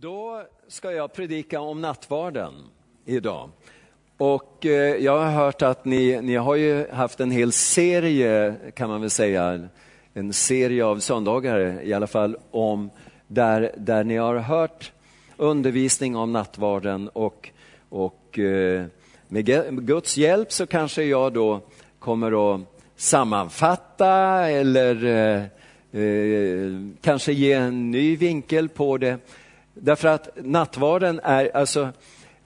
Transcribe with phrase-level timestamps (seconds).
[0.00, 2.52] Då ska jag predika om nattvarden
[3.04, 3.50] idag.
[4.16, 8.88] Och eh, jag har hört att ni, ni har ju haft en hel serie, kan
[8.88, 9.68] man väl säga,
[10.14, 12.90] en serie av söndagar i alla fall, om
[13.26, 14.92] där, där ni har hört
[15.36, 17.50] undervisning om nattvarden och,
[17.88, 18.84] och eh,
[19.28, 19.46] med
[19.86, 21.60] Guds hjälp så kanske jag då
[21.98, 22.60] kommer att
[22.96, 24.10] sammanfatta
[24.48, 25.42] eller eh,
[26.02, 29.18] eh, kanske ge en ny vinkel på det.
[29.80, 31.88] Därför att nattvarden är, alltså,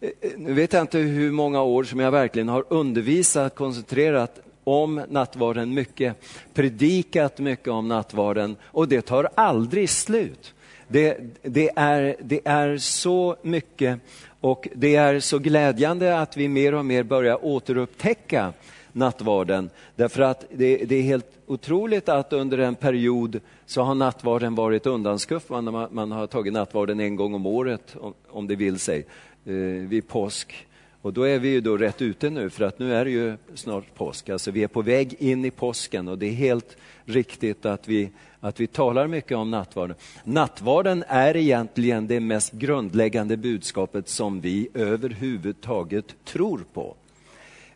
[0.01, 5.03] eh, nu vet jag inte hur många år som jag verkligen har undervisat, koncentrerat om
[5.09, 6.17] nattvarden mycket,
[6.55, 10.55] predikat mycket om nattvarden och det tar aldrig slut.
[10.89, 14.01] Det, det, är, det är så mycket
[14.41, 18.53] och det är så glädjande att vi mer och mer börjar återupptäcka
[18.93, 19.71] nattvarden.
[19.97, 24.87] Därför att det, det, är helt otroligt att under en period så har nattvarden varit
[24.87, 25.65] undanskuffad.
[25.65, 29.07] Man, man har tagit nattvarden en gång om året, om, om det vill sig,
[29.45, 29.55] eh,
[29.89, 30.67] vid påsk.
[31.03, 33.37] Och då är vi ju då rätt ute nu, för att nu är det ju
[33.55, 34.29] snart påsk.
[34.29, 38.11] Alltså vi är på väg in i påsken och det är helt riktigt att vi,
[38.41, 39.97] att vi talar mycket om nattvarden.
[40.25, 46.97] Nattvarden är egentligen det mest grundläggande budskapet som vi överhuvudtaget tror på.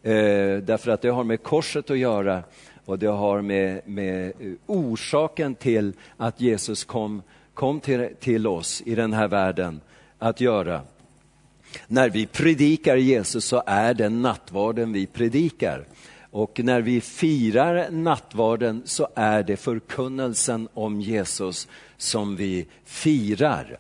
[0.07, 2.43] Eh, därför att det har med korset att göra
[2.85, 7.23] och det har med, med eh, orsaken till att Jesus kom,
[7.55, 9.81] kom till, till oss i den här världen
[10.19, 10.81] att göra.
[11.87, 15.85] När vi predikar Jesus så är det nattvarden vi predikar.
[16.31, 23.79] Och när vi firar nattvarden så är det förkunnelsen om Jesus som vi firar.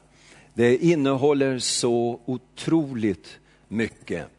[0.55, 3.39] Det innehåller så otroligt
[3.69, 4.36] mycket.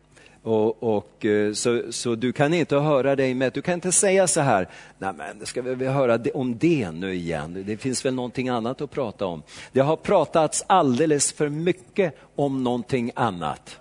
[0.48, 4.28] Och, och, eh, så, så, du kan inte höra dig med, du kan inte säga
[4.28, 8.50] så här, nej men ska vi höra om det nu igen, det finns väl någonting
[8.50, 9.44] annat att prata om.
[9.72, 13.80] Det har pratats alldeles för mycket om någonting annat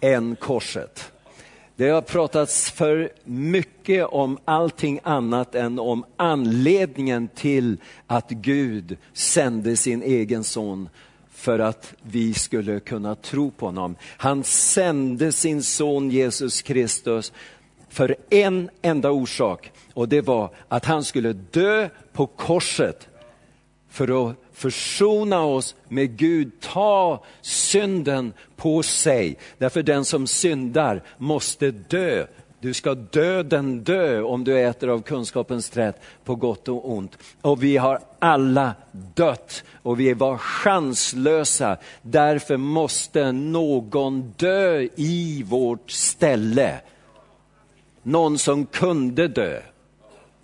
[0.00, 1.12] än korset.
[1.76, 7.76] Det har pratats för mycket om allting annat än om anledningen till
[8.06, 10.88] att Gud sände sin egen son
[11.42, 13.96] för att vi skulle kunna tro på honom.
[14.16, 17.32] Han sände sin son Jesus Kristus
[17.88, 23.08] för en enda orsak och det var att han skulle dö på korset
[23.88, 29.38] för att försona oss med Gud, ta synden på sig.
[29.58, 32.26] Därför den som syndar måste dö.
[32.62, 37.18] Du ska döden dö om du äter av kunskapens träd på gott och ont.
[37.40, 38.74] Och vi har alla
[39.14, 41.76] dött och vi var chanslösa.
[42.02, 46.80] Därför måste någon dö i vårt ställe.
[48.02, 49.60] Någon som kunde dö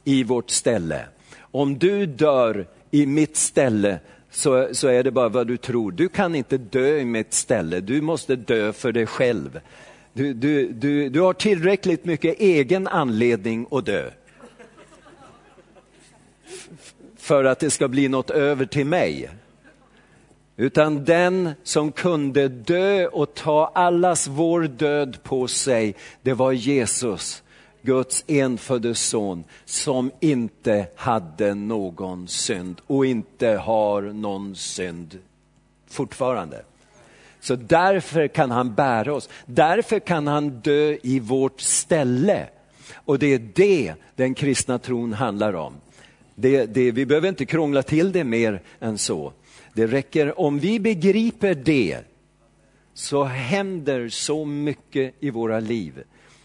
[0.04, 1.04] i vårt ställe.
[1.40, 3.98] Om du dör i mitt ställe
[4.30, 5.92] så, så är det bara vad du tror.
[5.92, 9.60] Du kan inte dö i mitt ställe, du måste dö för dig själv.
[10.18, 14.10] Du, du, du, du har tillräckligt mycket egen anledning att dö.
[17.16, 19.30] För att det ska bli något över till mig.
[20.56, 27.42] Utan den som kunde dö och ta allas vår död på sig, det var Jesus,
[27.82, 35.18] Guds enfödde son, som inte hade någon synd och inte har någon synd
[35.86, 36.62] fortfarande.
[37.48, 39.28] Så därför kan han bära oss.
[39.46, 42.48] Därför kan han dö i vårt ställe.
[42.94, 45.72] Och det är det den kristna tron handlar om.
[46.34, 49.32] Det, det, vi behöver inte krångla till det mer än så.
[49.74, 51.98] Det räcker, om vi begriper det,
[52.94, 56.02] så händer så mycket i våra liv.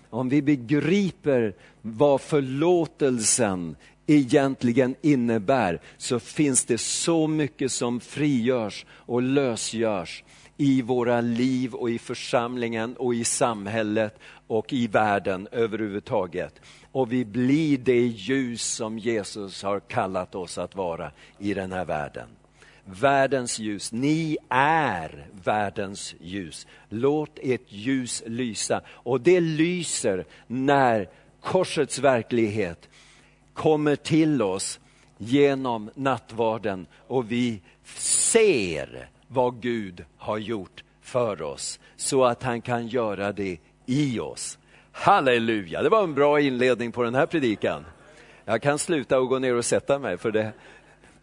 [0.10, 3.76] Om vi begriper vad förlåtelsen
[4.08, 10.24] egentligen innebär så finns det så mycket som frigörs och lösgörs
[10.64, 16.62] i våra liv och i församlingen och i samhället och i världen överhuvudtaget.
[16.92, 21.86] Och vi blir det ljus som Jesus har kallat oss att vara i den här
[21.86, 22.28] världen.
[22.86, 26.68] Världens ljus, ni är världens ljus.
[26.90, 28.82] Låt ert ljus lysa.
[28.88, 31.10] Och det lyser när
[31.42, 32.90] korsets verklighet
[33.54, 34.80] kommer till oss
[35.18, 37.62] genom nattvarden och vi
[37.96, 44.58] ser vad Gud har gjort för oss så att han kan göra det i oss.
[44.92, 47.86] Halleluja, det var en bra inledning på den här predikan.
[48.46, 50.52] Jag kan sluta och gå ner och sätta mig för det,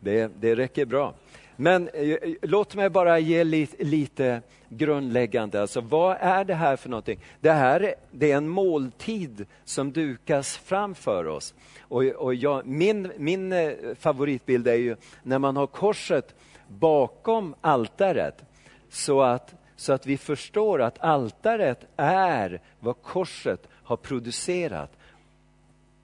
[0.00, 1.14] det, det räcker bra.
[1.56, 6.88] Men eh, låt mig bara ge lite, lite grundläggande, alltså vad är det här för
[6.88, 7.20] någonting?
[7.40, 11.54] Det här det är en måltid som dukas framför oss.
[11.80, 16.34] Och, och jag, min, min eh, favoritbild är ju när man har korset
[16.70, 18.44] bakom altaret
[18.88, 24.90] så att, så att vi förstår att altaret är vad korset har producerat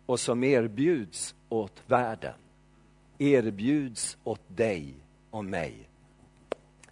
[0.06, 2.34] och som erbjuds åt världen.
[3.18, 4.94] Erbjuds åt dig
[5.30, 5.74] och mig.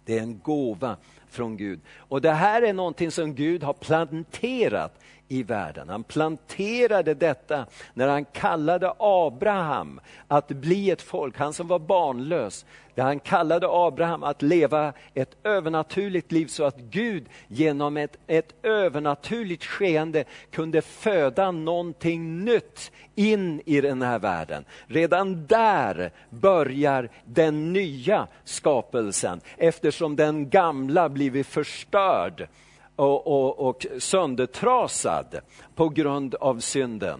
[0.05, 1.79] Det är en gåva från Gud.
[1.97, 5.89] Och det här är någonting som Gud har planterat i världen.
[5.89, 12.65] Han planterade detta när han kallade Abraham att bli ett folk, han som var barnlös.
[12.95, 18.53] Där han kallade Abraham att leva ett övernaturligt liv så att Gud genom ett, ett
[18.63, 24.65] övernaturligt skeende kunde föda någonting nytt in i den här världen.
[24.87, 32.47] Redan där börjar den nya skapelsen eftersom den gamla blivit förstörd
[32.95, 35.39] och, och, och söndertrasad
[35.75, 37.19] på grund av synden.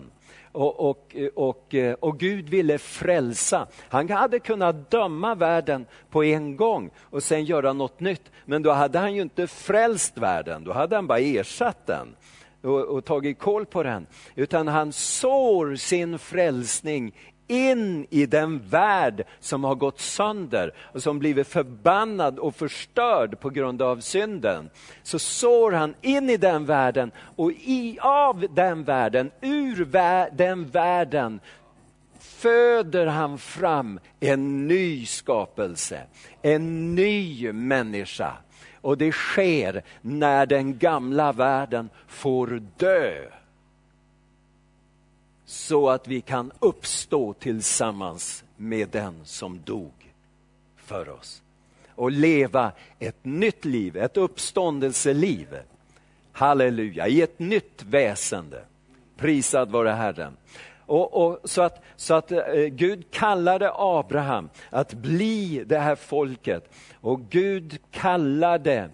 [0.52, 3.68] Och, och, och, och, Gud ville frälsa.
[3.90, 8.32] Han hade kunnat döma världen på en gång och sen göra något nytt.
[8.46, 12.16] Men då hade han ju inte frälst världen, då hade han bara ersatt den
[12.62, 14.08] och, och tagit koll på den.
[14.36, 17.14] Utan han sår sin frälsning
[17.48, 23.50] in i den värld som har gått sönder och som blivit förbannad och förstörd på
[23.50, 24.70] grund av synden.
[25.04, 30.66] Så sår han in i den världen och i, av den världen, ur vär, den
[30.66, 31.40] världen
[32.20, 36.02] föder han fram en ny skapelse,
[36.42, 38.34] en ny människa.
[38.82, 43.26] Och det sker när den gamla världen får dö
[45.46, 50.14] så att vi kan uppstå tillsammans med den som dog
[50.78, 51.42] för oss
[51.96, 55.48] och leva ett nytt liv, ett uppståndelseliv.
[56.32, 58.62] Halleluja, i ett nytt väsende.
[59.18, 60.38] Prisad vare Herren.
[60.86, 66.70] Och, och, så att, så att eh, Gud kallade Abraham att bli det här folket
[67.02, 68.90] och Gud kallade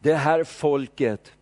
[0.00, 1.32] det här folket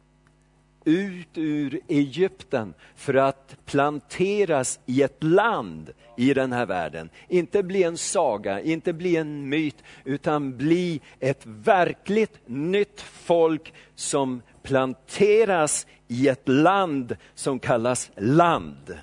[0.88, 7.11] ut ur Egypten för att planteras i ett land i den här världen.
[7.29, 14.43] Inte bli en saga, inte bli en myt, utan bli ett verkligt nytt folk som
[14.62, 18.99] planteras i ett land som kallas land.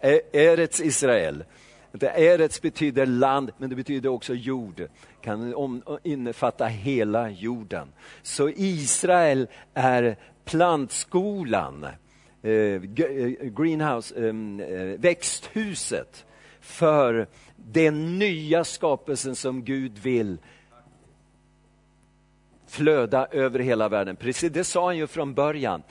[0.32, 1.44] Erets Israel.
[2.00, 4.88] Erets betyder land, men det betyder också jord
[5.20, 7.88] kan innefatta hela jorden.
[8.22, 11.86] Så Israel är plantskolan,
[12.42, 12.80] eh, eh
[13.40, 16.26] greenhouse, ehm, eh, växthuset
[16.60, 20.38] för den nya skapelsen som Gud vill
[22.66, 24.16] flöda över hela världen.
[24.16, 25.82] Precis det sa han ju från början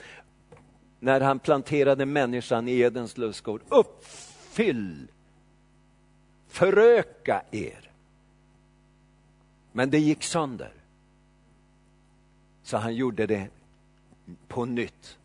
[1.00, 3.60] när han planterade människan i Edens lustgård.
[3.68, 5.08] Uppfyll,
[6.52, 7.90] föröka er.
[9.72, 10.72] Men det gick sönder.
[12.62, 13.48] Så han gjorde det
[14.48, 15.18] på nytt.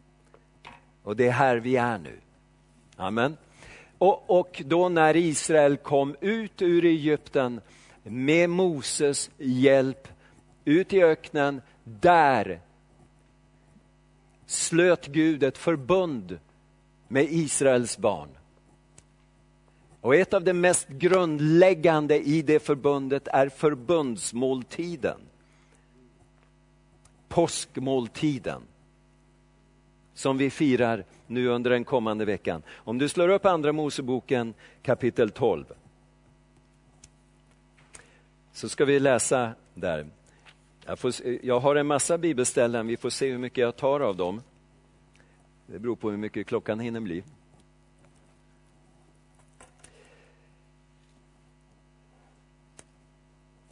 [1.03, 2.19] Och det är här vi är nu.
[2.95, 3.37] Amen.
[3.97, 7.61] Och, och då när Israel kom ut ur Egypten
[8.03, 10.07] med Moses hjälp
[10.65, 12.59] ut i öknen, där
[14.45, 16.39] slöt Gud ett förbund
[17.07, 18.36] med Israels barn.
[20.07, 25.17] Och ett av det mest grundläggande i det förbundet är förbundsmåltiden.
[27.27, 28.61] Påskmåltiden.
[30.13, 32.63] Som vi firar nu under den kommande veckan.
[32.69, 35.65] Om du slår upp Andra Moseboken kapitel 12.
[38.53, 40.07] Så ska vi läsa där.
[40.85, 44.15] Jag, får, jag har en massa bibelställen, vi får se hur mycket jag tar av
[44.15, 44.41] dem.
[45.65, 47.23] Det beror på hur mycket klockan hinner bli.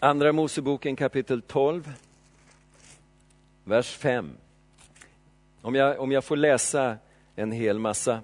[0.06, 1.94] Andra Moseboken kapitel 12,
[3.64, 4.30] vers 5.
[5.62, 6.98] Om jag, om jag får läsa
[7.36, 8.20] en hel massa.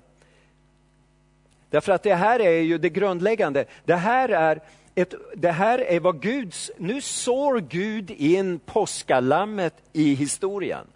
[1.69, 3.65] Därför att det här är ju det grundläggande.
[3.85, 4.61] Det här är,
[4.95, 10.87] ett, det här är vad Gud, nu sår Gud in påskalammet i historien.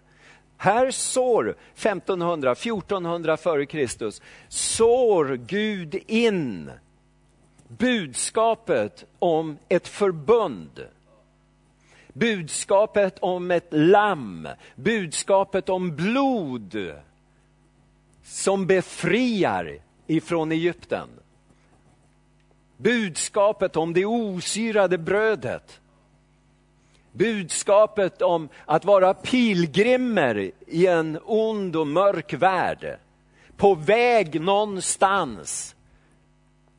[0.56, 6.70] Här sår 1500, 1400 före Kristus, sår Gud in
[7.68, 10.86] budskapet om ett förbund.
[12.12, 16.92] Budskapet om ett lamm, budskapet om blod
[18.24, 21.08] som befriar ifrån Egypten.
[22.76, 25.80] Budskapet om det osyrade brödet.
[27.12, 32.98] Budskapet om att vara pilgrimer i en ond och mörk värld.
[33.56, 35.75] På väg någonstans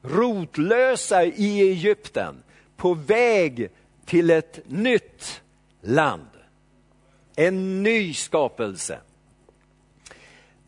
[0.09, 2.35] rotlösa i Egypten,
[2.75, 3.69] på väg
[4.05, 5.41] till ett nytt
[5.81, 6.29] land.
[7.35, 8.99] En ny skapelse.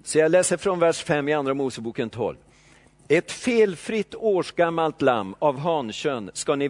[0.04, 2.38] Så jag läser från vers 5 i Andra Moseboken 12.
[3.12, 6.68] Ett felfritt årsgammalt lamm av hankön ska ni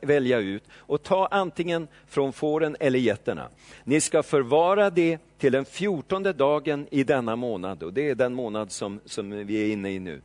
[0.00, 3.48] välja ut och ta antingen från fåren eller getterna.
[3.84, 8.34] Ni ska förvara det till den fjortonde dagen i denna månad och det är den
[8.34, 10.20] månad som, som vi är inne i nu.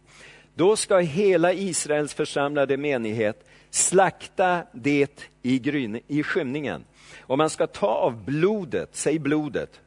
[0.56, 6.86] Då ska hela Israels församlade menighet slakta det i, gryn, i skymningen.
[7.22, 9.82] Och man ska ta av blodet, säg blodet,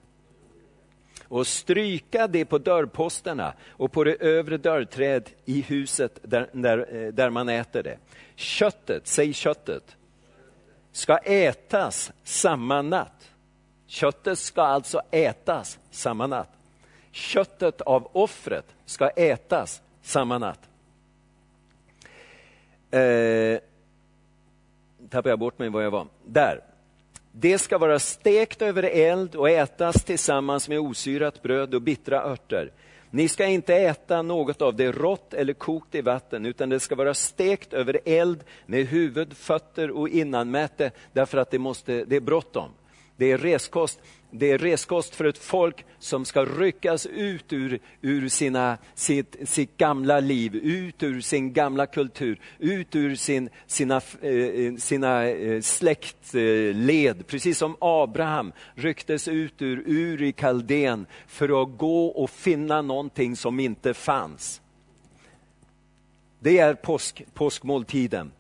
[1.29, 7.13] och stryka det på dörrposterna och på det övre dörrträd i huset där, där, eh,
[7.13, 7.99] där man äter det.
[8.37, 9.97] Köttet, säg köttet,
[10.93, 13.31] ska ätas samma natt.
[13.87, 16.53] Köttet ska alltså ätas samma natt.
[17.11, 20.61] Köttet av offret ska ätas samma natt.
[22.91, 23.61] Eh,
[25.09, 26.07] tappade jag bort mig var jag var.
[26.25, 26.61] Där.
[27.33, 32.73] Det ska vara stekt över eld och ätas tillsammans med osyrat bröd och bittra örter.
[33.11, 36.95] Ni ska inte äta något av det rått eller kokt i vatten, utan det ska
[36.95, 42.21] vara stekt över eld med huvud, fötter och innanmäte, därför att det, måste, det är
[42.21, 42.71] bråttom.
[43.17, 44.01] Det är reskost
[44.31, 49.77] det är reskost för ett folk som ska ryckas ut ur, ur sina, sitt, sitt
[49.77, 55.61] gamla liv, ut ur sin gamla kultur, ut ur sin, sina, eh, eh, sina eh,
[55.61, 57.27] släktled.
[57.27, 63.37] Precis som Abraham rycktes ut ur Ur i Kaldén för att gå och finna någonting
[63.37, 64.61] som inte fanns.
[66.41, 68.31] Det är påsk, påskmåltiden.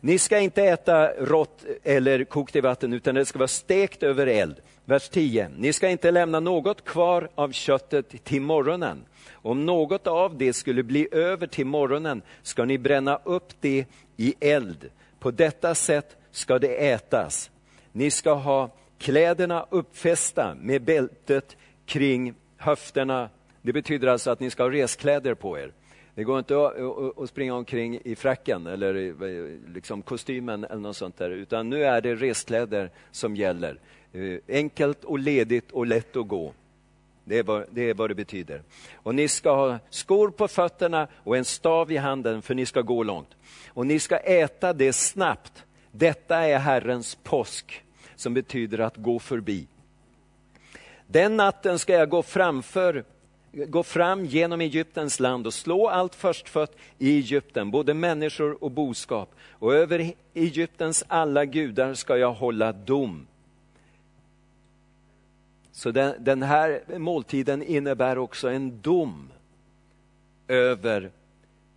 [0.00, 4.26] Ni ska inte äta rått eller kokt i vatten utan det ska vara stekt över
[4.26, 4.60] eld.
[4.84, 5.48] Vers 10.
[5.56, 9.04] Ni ska inte lämna något kvar av köttet till morgonen.
[9.32, 13.86] Om något av det skulle bli över till morgonen ska ni bränna upp det
[14.16, 14.90] i eld.
[15.18, 17.50] På detta sätt ska det ätas.
[17.92, 23.28] Ni ska ha kläderna uppfästa med bältet kring höfterna.
[23.62, 25.72] Det betyder alltså att ni ska ha reskläder på er.
[26.14, 26.66] Det går inte
[27.16, 29.14] att, springa omkring i fracken eller
[29.74, 33.78] liksom kostymen eller något sånt där, utan nu är det reskläder som gäller.
[34.12, 36.52] Eh, enkelt och ledigt och lätt att gå.
[37.24, 38.62] Det är, vad, det är vad det betyder.
[38.94, 42.80] Och ni ska ha skor på fötterna och en stav i handen för ni ska
[42.80, 43.28] gå långt.
[43.68, 45.64] Och ni ska äta det snabbt.
[45.90, 47.84] Detta är Herrens påsk
[48.16, 49.66] som betyder att gå förbi.
[51.06, 53.04] Den natten ska jag gå framför
[53.52, 59.34] gå fram genom Egyptens land och slå allt förstfött i Egypten, både människor och boskap.
[59.50, 63.26] Och över Egyptens alla gudar ska jag hålla dom.
[65.72, 69.28] Så den, den här måltiden innebär också en dom
[70.48, 71.10] över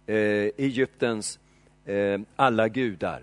[0.05, 0.15] eh,
[0.57, 1.39] Egyptens
[1.85, 3.21] eh, alla gudar.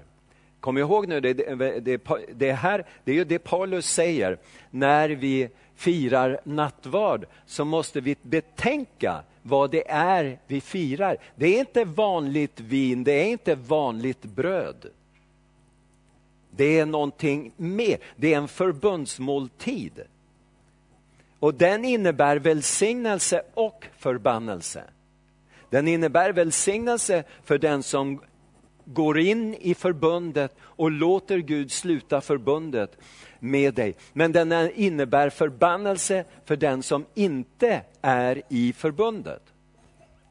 [0.60, 1.32] Kom ihåg nu, det,
[1.80, 2.00] det,
[2.32, 4.38] det, här, det är ju det Paulus säger
[4.70, 11.16] när vi firar nattvard så måste vi betänka vad det är vi firar.
[11.36, 14.86] Det är inte vanligt vin, det är inte vanligt bröd.
[16.50, 20.00] Det är någonting mer, det är en förbundsmåltid.
[21.42, 24.82] Och den innebär välsignelse och förbannelse.
[25.70, 28.22] Den innebär välsignelse för den som
[28.84, 32.96] går in i förbundet och låter Gud sluta förbundet
[33.38, 33.96] med dig.
[34.12, 39.42] Men den innebär förbannelse för den som inte är i förbundet.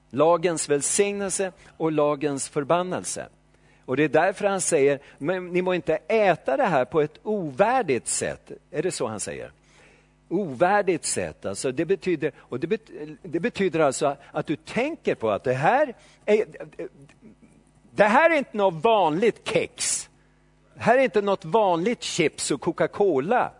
[0.10, 3.28] Lagens välsignelse och lagens förbannelse.
[3.86, 7.20] Och Det är därför han säger, men ni må inte äta det här på ett
[7.24, 8.52] ovärdigt sätt.
[8.72, 9.52] Är det så han säger?
[10.32, 11.46] Ovärdigt sätt.
[11.46, 15.54] Alltså det, betyder, och det, betyder, det betyder alltså att du tänker på att det
[15.54, 15.96] här
[16.26, 16.46] är,
[17.92, 20.10] det här är inte något vanligt kex.
[20.74, 23.52] Det här är inte något vanligt chips och Coca-Cola.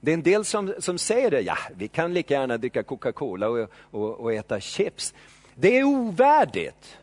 [0.00, 3.48] Det är en del som, som säger det, ja vi kan lika gärna dricka Coca-Cola
[3.48, 5.14] och, och, och äta chips.
[5.54, 6.98] Det är ovärdigt.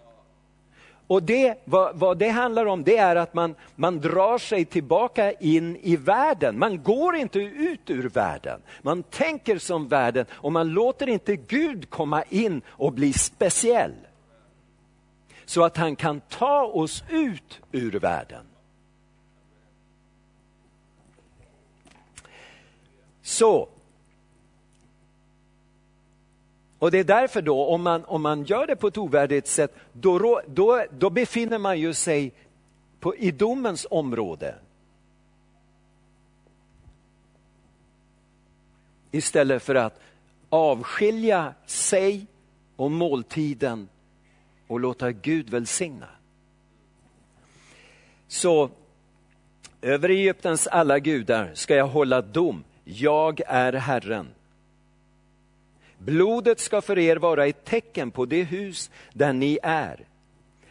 [1.07, 5.31] Och det, vad, vad, det handlar om det är att man, man drar sig tillbaka
[5.31, 6.59] in i världen.
[6.59, 8.61] Man går inte ut ur världen.
[8.81, 13.93] Man tänker som världen och man låter inte Gud komma in och bli speciell.
[15.45, 18.45] Så att han kan ta oss ut ur världen.
[23.21, 23.69] Så,
[26.79, 29.75] och det är därför då, om man, om man gör det på ett ovärdigt sätt,
[29.93, 32.31] då, då, då befinner man ju sig
[33.00, 34.55] på, i domens område.
[39.12, 40.00] Istället för att
[40.50, 42.27] avskilja sig
[42.75, 43.89] och måltiden
[44.67, 46.07] och låta Gud välsigna.
[48.27, 48.69] Så
[49.81, 52.63] Över Egyptens alla gudar ska jag hålla dom.
[52.84, 54.27] Jag är Herren.
[55.98, 60.06] Blodet ska för er vara ett tecken på det hus där ni är.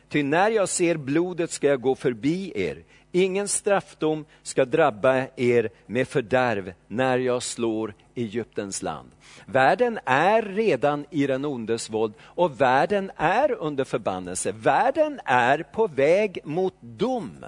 [0.09, 2.83] Ty när jag ser blodet ska jag gå förbi er.
[3.13, 9.11] Ingen straffdom ska drabba er med fördärv när jag slår Egyptens land.
[9.47, 14.53] Världen är redan i den ondes våld och världen är under förbannelse.
[14.53, 17.45] Världen är på väg mot dom.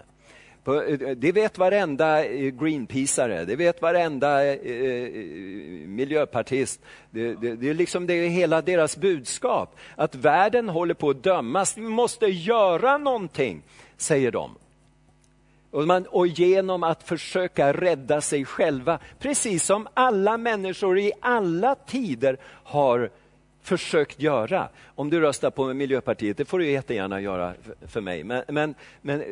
[0.68, 5.10] Eh, det vet varenda eh, Greenpeaceare, det vet varenda eh, eh,
[5.88, 6.80] miljöpartist.
[7.10, 11.22] Det, det, det, är liksom det är hela deras budskap, att världen håller på att
[11.22, 11.76] dömas.
[11.76, 13.62] Vi måste göra någonting,
[13.96, 14.54] säger de.
[15.70, 21.74] Och, man, och genom att försöka rädda sig själva, precis som alla människor i alla
[21.74, 23.10] tider har
[23.68, 24.68] försökt göra.
[24.94, 27.54] Om du röstar på Miljöpartiet, det får du jättegärna göra
[27.86, 28.24] för mig.
[28.24, 29.26] Men, men, men, eh,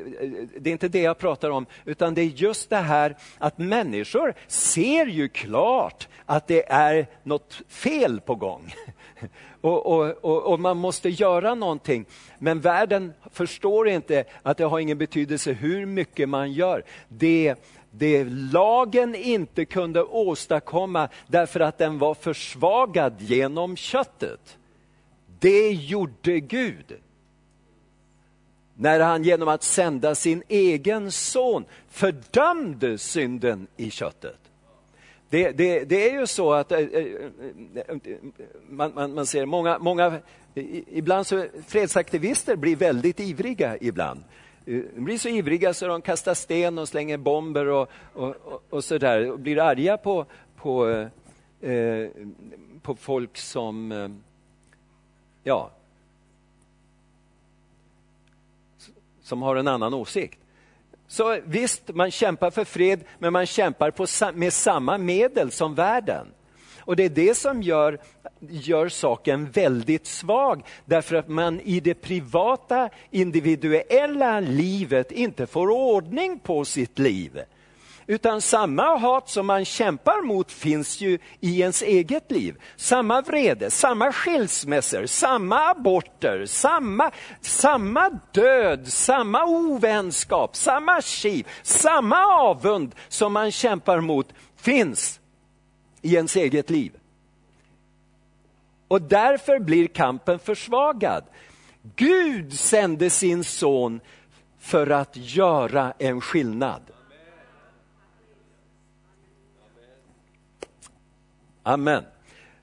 [0.58, 4.34] det är inte det jag pratar om, utan det är just det här att människor
[4.46, 8.74] ser ju klart att det är något fel på gång.
[9.60, 12.04] Och, och, och, och, man måste göra någonting.
[12.38, 16.84] Men världen förstår inte att det har ingen betydelse hur mycket man gör.
[17.08, 17.54] Det
[17.90, 24.58] det lagen inte kunde åstadkomma därför att den var försvagad genom köttet.
[25.38, 26.96] Det gjorde Gud.
[28.74, 34.38] När han genom att sända sin egen son fördömde synden i köttet.
[35.28, 37.06] Det, det, det är ju så att eh, eh,
[38.68, 40.20] man, man, man, ser många, många
[40.88, 44.24] ibland så fredsaktivister blir väldigt ivriga ibland.
[44.66, 48.84] De blir så ivriga så de kastar sten och slänger bomber och, och, och, och
[48.84, 49.30] sådär.
[49.30, 52.08] Och blir arga på, på, eh, eh,
[52.82, 54.10] på folk som, eh,
[55.42, 55.70] ja,
[59.22, 60.38] som har en annan åsikt.
[61.06, 66.26] Så visst, man kämpar för fred, men man kämpar på, med samma medel som världen.
[66.86, 67.98] Och det är det som gör,
[68.40, 76.38] gör saken väldigt svag, därför att man i det privata, individuella livet inte får ordning
[76.38, 77.40] på sitt liv.
[78.06, 82.56] Utan samma hat som man kämpar mot finns ju i ens eget liv.
[82.76, 92.94] Samma vrede, samma skilsmässor, samma aborter, samma, samma död, samma ovänskap, samma kiv, samma avund
[93.08, 95.20] som man kämpar mot finns
[96.06, 96.92] i ens eget liv.
[98.88, 101.24] Och därför blir kampen försvagad.
[101.96, 104.00] Gud sände sin son
[104.58, 106.82] för att göra en skillnad.
[111.62, 112.04] Amen.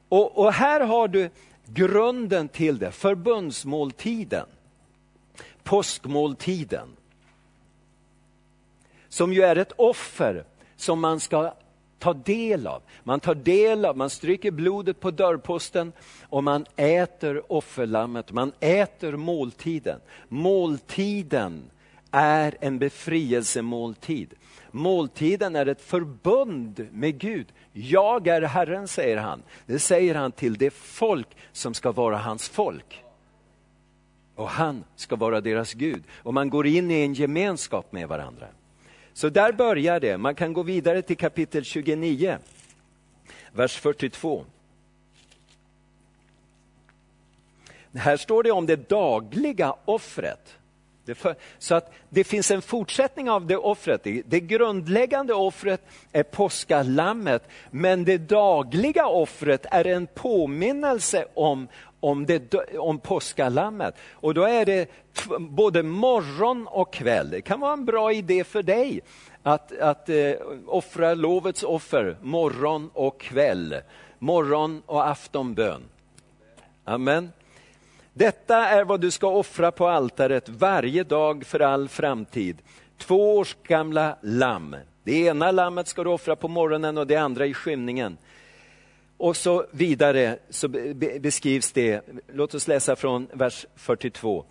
[0.10, 1.29] Och, och, här har du
[1.65, 4.45] grunden till det, förbundsmåltiden,
[5.63, 6.88] påskmåltiden.
[9.10, 11.53] Som ju är ett offer som man ska
[12.04, 12.82] ta del av.
[13.04, 15.92] Man tar del av, man stryker blodet på dörrposten
[16.30, 20.00] och man äter offerlammet, man äter måltiden.
[20.28, 21.63] Måltiden
[22.12, 24.34] är en befrielsemåltid.
[24.72, 27.48] Måltiden är ett förbund med Gud.
[27.74, 29.44] Jag är Herren, säger han.
[29.66, 33.04] Det säger han till det folk som ska vara hans folk.
[34.36, 36.04] Och han ska vara deras Gud.
[36.24, 38.48] Och man går in i en gemenskap med varandra.
[39.13, 40.17] Så där börjar det.
[40.17, 42.38] Man kan gå vidare till kapitel 29,
[43.52, 44.45] vers 42.
[47.95, 50.58] Här står det om det dagliga offret.
[51.60, 54.04] Så att det finns en fortsättning av det offret.
[54.26, 61.67] Det grundläggande offret är påskalammet, men det dagliga offret är en påminnelse om,
[62.04, 63.96] om, det, om påskalammet.
[64.12, 64.89] Och då är det
[65.39, 67.30] både morgon och kväll.
[67.30, 69.02] Det kan vara en bra idé för dig
[69.44, 70.34] att, att eh,
[70.68, 73.76] offra lovets offer morgon och kväll.
[74.20, 75.82] Morgon och aftonbön.
[76.86, 77.32] Amen.
[78.13, 82.58] Detta är vad du ska offra på altaret varje dag för all framtid.
[82.98, 84.76] Två års gamla lamm.
[85.04, 88.18] Det ena lammet ska du offra på morgonen och det andra i skymningen.
[89.23, 90.67] Och så vidare så
[91.19, 92.01] beskrivs det,
[92.33, 94.45] låt oss läsa från vers 42.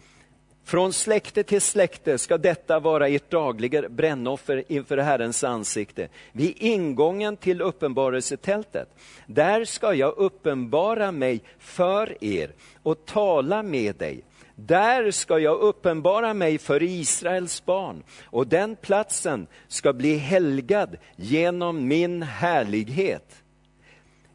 [0.64, 6.08] Från släkte till släkte ska detta vara ert dagliga brännoffer inför Herrens ansikte.
[6.32, 8.88] Vid ingången till uppenbarelsetältet.
[9.26, 14.24] Där ska jag uppenbara mig för er och tala med dig.
[14.54, 21.88] Där ska jag uppenbara mig för Israels barn och den platsen ska bli helgad genom
[21.88, 23.41] min härlighet.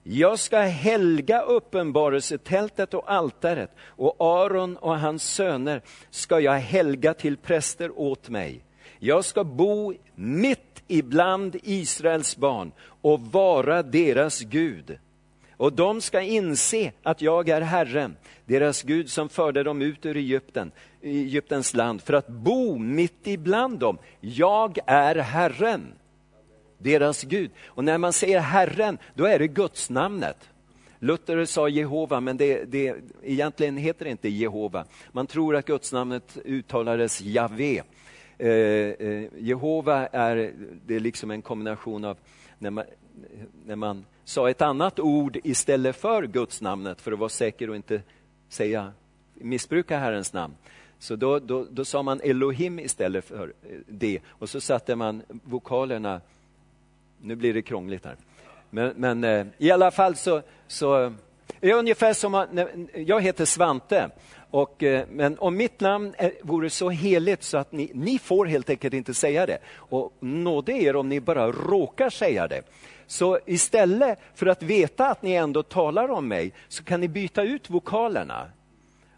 [0.09, 7.37] Jag ska helga uppenbarelsetältet och altaret och Aron och hans söner ska jag helga till
[7.37, 8.59] präster åt mig.
[8.99, 14.97] Jag ska bo mitt ibland Israels barn och vara deras Gud.
[15.57, 20.17] Och de ska inse att jag är Herren, deras Gud som förde dem ut ur
[20.17, 23.97] Egypten, Egyptens land för att bo mitt ibland dem.
[24.19, 25.93] Jag är Herren,
[26.77, 27.51] deras Gud.
[27.65, 30.49] Och när man säger Herren, då är det Guds namnet.
[30.99, 34.85] Luther sa Jehova, men det, det, egentligen heter det inte Jehova.
[35.11, 37.81] Man tror att gudsnamnet uttalades Javé.
[38.37, 40.53] Eh, eh, Jehova är,
[40.85, 42.17] det är liksom en kombination av
[42.59, 42.85] när man,
[43.65, 48.01] när man sa ett annat ord istället för gudsnamnet för att vara säker och inte
[48.49, 48.91] säga,
[49.33, 50.53] missbruka Herrens namn.
[50.99, 55.21] Så då, då, då sa man Elohim istället för eh, det och så satte man
[55.29, 56.21] vokalerna,
[57.21, 58.15] nu blir det krångligt här.
[58.69, 61.13] Men, men eh, i alla fall så, så
[61.61, 62.49] är ungefär som att,
[62.93, 64.09] jag heter Svante
[64.49, 68.45] och, eh, men om mitt namn är, vore så heligt så att ni, ni får
[68.45, 69.57] helt enkelt inte säga det.
[69.75, 72.61] Och nåde er om ni bara råkar säga det.
[73.07, 77.43] Så istället för att veta att ni ändå talar om mig så kan ni byta
[77.43, 78.51] ut vokalerna.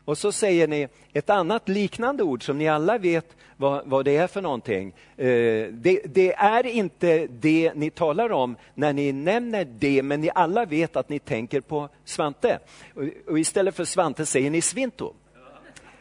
[0.10, 4.18] Och så säger ni ett annat liknande ord som ni alla vet vad, vad det
[4.18, 4.94] är för någonting.
[5.18, 5.26] Eh,
[5.72, 10.66] det, det, är inte det ni talar om när ni nämner det, men ni alla
[10.66, 12.60] vet att ni tänker på Svante.
[12.96, 15.14] Och, och istället för Svante säger ni Svinto.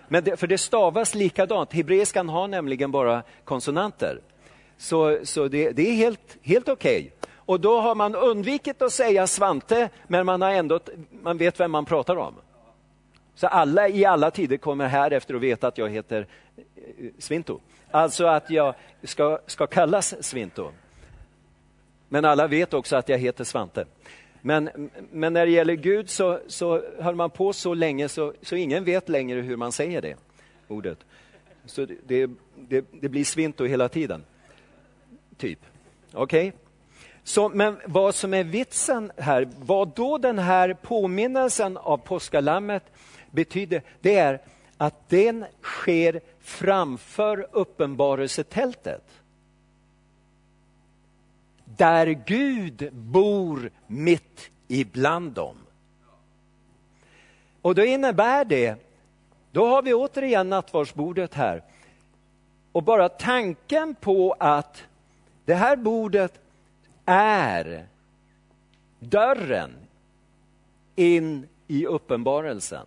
[0.09, 1.73] Men det, för det stavas likadant.
[1.73, 4.21] Hebreiskan har nämligen bara konsonanter.
[4.79, 6.99] Så, så det, det är helt, helt okej.
[6.99, 7.11] Okay.
[7.35, 10.81] Och då har man undvikit att säga Svante, men man, har ändå,
[11.23, 12.35] man vet vem man pratar om.
[13.39, 17.61] Så alla i alla tider kommer här efter att veta att jag heter eh, Svinto.
[17.91, 20.71] Alltså att jag ska, ska kallas Svinto.
[22.09, 23.87] Men alla vet också att jag heter Svante.
[24.41, 28.57] Men, men när det gäller Gud så, så höll man på så länge så, så
[28.57, 30.17] ingen vet längre hur man säger det
[30.69, 30.99] ordet.
[31.65, 34.25] Så det, det, det blir Svinto hela tiden.
[35.37, 35.59] Typ.
[36.13, 36.49] Okej?
[36.49, 36.61] Okay?
[37.25, 42.83] Så, men vad som är vitsen här, vad då den här påminnelsen av påskalammet
[43.31, 44.41] betyder, det är
[44.77, 49.05] att den sker framför uppenbarelsetältet.
[51.65, 55.57] Där Gud bor mitt ibland dem.
[57.63, 58.77] Och då innebär det,
[59.53, 61.63] då har vi återigen nattvardsbordet här.
[62.73, 64.85] Och bara tanken på att
[65.45, 66.41] det här bordet
[67.05, 67.87] är
[68.99, 69.71] dörren
[70.97, 72.87] in i uppenbarelsen.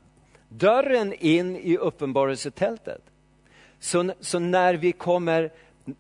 [0.53, 3.01] Dörren in i uppenbarelsetältet.
[3.79, 5.51] Så, så när vi kommer,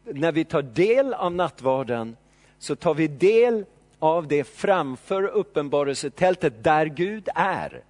[0.03, 2.17] när vi tar del av nattvarden
[2.59, 3.65] så tar vi del
[3.99, 7.83] av det framför uppenbarelsetältet där Gud är.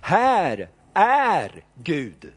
[0.00, 2.32] Här är Gud.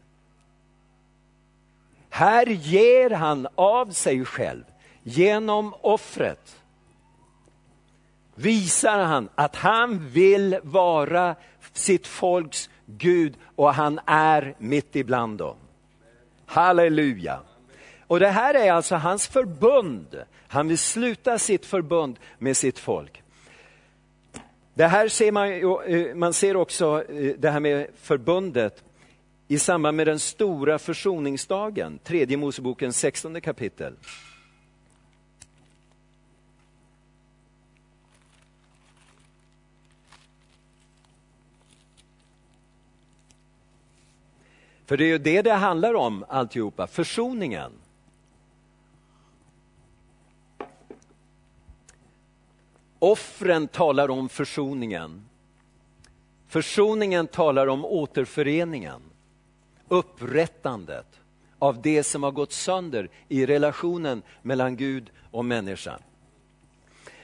[2.08, 4.64] Här ger han av sig själv
[5.02, 6.60] genom offret
[8.34, 11.36] visar han att han vill vara
[11.72, 15.56] sitt folks Gud och han är mitt ibland dem.
[16.46, 17.40] Halleluja.
[18.06, 20.22] Och det här är alltså hans förbund.
[20.48, 23.22] Han vill sluta sitt förbund med sitt folk.
[24.74, 25.52] Det här ser man,
[25.86, 28.84] eh, man ser också eh, det här med förbundet
[29.48, 33.94] i samband med den stora försoningsdagen, tredje Mosebokens 16 kapitel.
[44.90, 47.72] För det är ju det det handlar om alltihopa, försoningen.
[52.98, 55.24] Offren talar om försoningen.
[56.48, 59.00] Försoningen talar om återföreningen,
[59.88, 61.20] upprättandet
[61.58, 66.02] av det som har gått sönder i relationen mellan Gud och människan.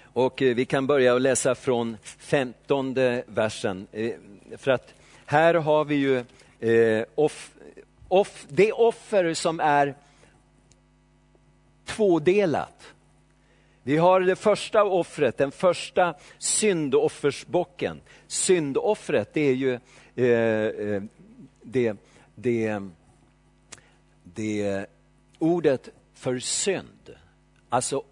[0.03, 3.87] Och eh, vi kan börja att läsa från femtonde versen.
[3.93, 4.13] Eh,
[4.57, 6.25] för att här har vi ju
[6.61, 7.53] eh, off,
[8.09, 9.95] off, det offer som är
[11.85, 12.93] tvådelat.
[13.83, 18.01] Vi har det första offret, den första syndoffersbocken.
[18.27, 19.73] Syndoffret, det är ju
[20.15, 21.03] eh, eh
[21.63, 21.97] det,
[22.35, 22.83] det,
[24.25, 24.87] det
[25.39, 27.15] ordet för synd.
[27.69, 28.03] Alltså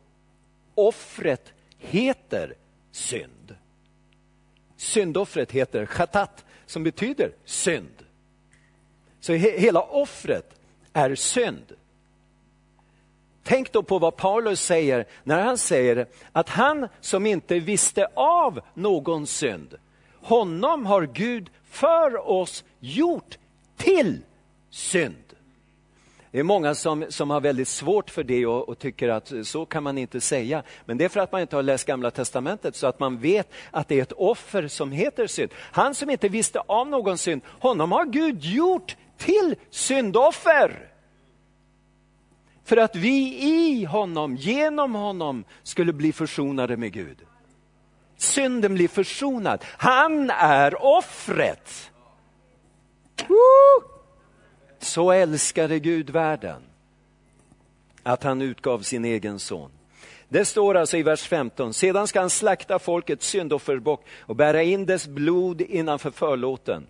[0.74, 2.54] offret heter
[2.92, 3.56] synd.
[4.76, 8.03] Syndoffret heter chatat, som betyder synd.
[9.24, 10.54] Så he hela offret
[10.92, 11.72] är synd.
[13.42, 18.60] Tänk då på vad Paulus säger när han säger att han som inte visste av
[18.74, 19.74] någon synd,
[20.20, 23.38] honom har Gud för oss gjort
[23.76, 24.18] till
[24.70, 25.24] synd.
[26.30, 29.66] Det är många som, som har väldigt svårt för det och, och, tycker att så
[29.66, 30.62] kan man inte säga.
[30.84, 33.52] Men det är för att man inte har läst Gamla Testamentet så att man vet
[33.70, 35.50] att det är ett offer som heter synd.
[35.56, 40.90] Han som inte visste av någon synd, honom har Gud gjort till syndoffer.
[42.64, 47.18] För att vi i honom, genom honom, skulle bli försonade med Gud.
[48.16, 49.64] Synden blir försonad.
[49.66, 51.90] Han är offret.
[53.28, 53.88] Woo!
[54.78, 56.62] Så älskade Gud världen
[58.02, 59.70] att han utgav sin egen son.
[60.28, 64.86] Det står alltså i vers 15, sedan ska han slakta folkets syndofferbock och bära in
[64.86, 66.86] dess blod innanför förlåten.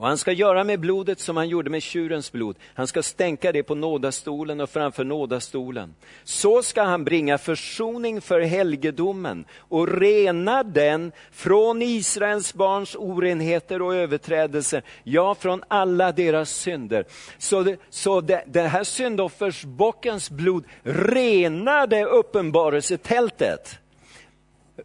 [0.00, 2.56] Och han ska göra med blodet som han gjorde med tjurens blod.
[2.74, 5.94] Han ska stänka det på nådastolen och framför nådastolen.
[6.24, 13.94] Så ska han bringa försoning för helgedomen och rena den från Israels barns orenheter och
[13.94, 17.04] överträdelser, ja, från alla deras synder.
[17.38, 23.78] Så, det, så det, det här syndoffersbockens blod renade uppenbarelsetältet.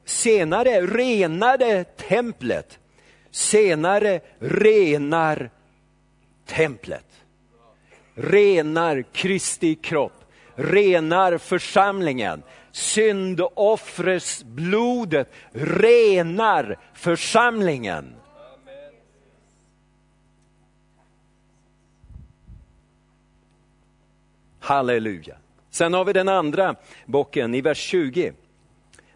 [0.05, 2.79] Senare renade templet
[3.35, 5.49] senare renar
[6.45, 7.05] templet.
[8.13, 12.43] Renar Kristi kropp, renar församlingen.
[12.71, 18.15] Syndoffrets blodet renar församlingen.
[24.59, 25.37] Halleluja.
[25.69, 28.33] Sen har vi den andra bocken i vers 20.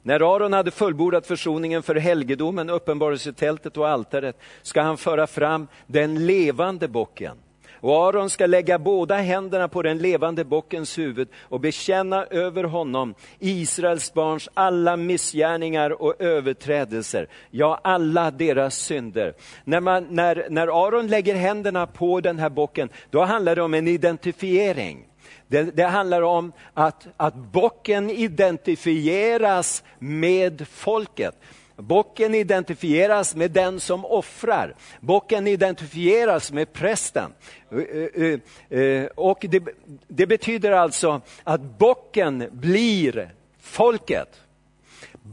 [0.09, 6.25] När Aron hade fullbordat försoningen för helgedomen, uppenbarelsetältet och altaret ska han föra fram den
[6.25, 7.37] levande bocken.
[7.73, 13.15] Och Aron ska lägga båda händerna på den levande bockens huvud och bekänna över honom
[13.39, 19.33] Israels barns alla missgärningar och överträdelser, ja alla deras synder.
[19.63, 23.73] När, man, när, när Aron lägger händerna på den här bocken, då handlar det om
[23.73, 25.08] en identifiering.
[25.49, 31.35] Det, det, handlar om att, att bocken identifieras med folket.
[31.75, 34.75] Bocken identifieras med den som offrar.
[34.99, 37.31] Bocken identifieras med prästen.
[37.71, 39.63] Eh, eh, eh, och det,
[40.07, 44.41] det betyder alltså att bocken blir folket.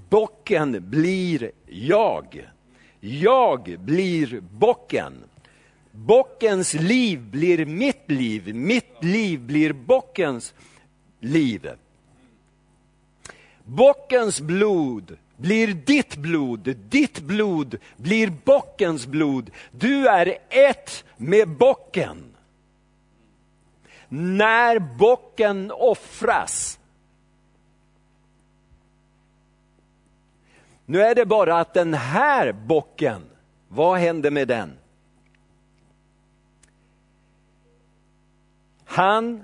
[0.09, 2.51] Bocken blir jag.
[3.01, 5.25] Jag blir bocken.
[5.97, 10.55] Bockens liv blir mitt liv, mitt liv blir bockens
[11.21, 11.71] liv.
[13.65, 19.51] Bockens blod blir ditt blod, ditt blod blir bockens blod.
[19.71, 22.35] Du är ett med bocken.
[24.09, 26.79] När bocken offras.
[30.85, 33.23] Nu är det bara att den här bocken,
[33.69, 34.79] vad händer med den?
[38.87, 39.43] Han,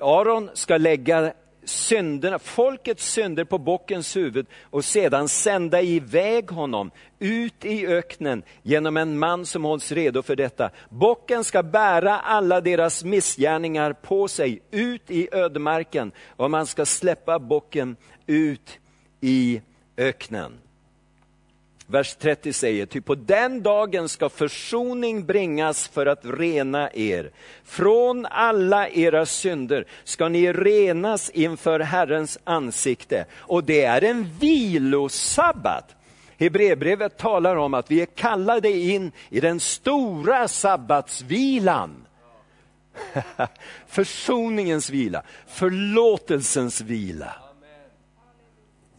[0.00, 1.32] Aron, ska lägga
[1.64, 8.96] synderna, folkets synder på bockens huvud och sedan sända iväg honom ut i öknen genom
[8.96, 10.70] en man som hålls redo för detta.
[10.88, 17.38] Bocken ska bära alla deras missgärningar på sig ut i ödemarken och man ska släppa
[17.38, 18.78] bocken ut
[19.20, 19.60] i
[19.96, 20.58] öknen.
[21.88, 27.30] Vers 30 säger, ty på den dagen ska försoning bringas för att rena er.
[27.64, 33.26] Från alla era synder ska ni renas inför Herrens ansikte.
[33.34, 35.96] Och det är en vilosabbat.
[36.38, 42.06] Hebreerbrevet talar om att vi är kallade in i den stora sabbatsvilan.
[43.86, 47.45] Försoningens vila, förlåtelsens vila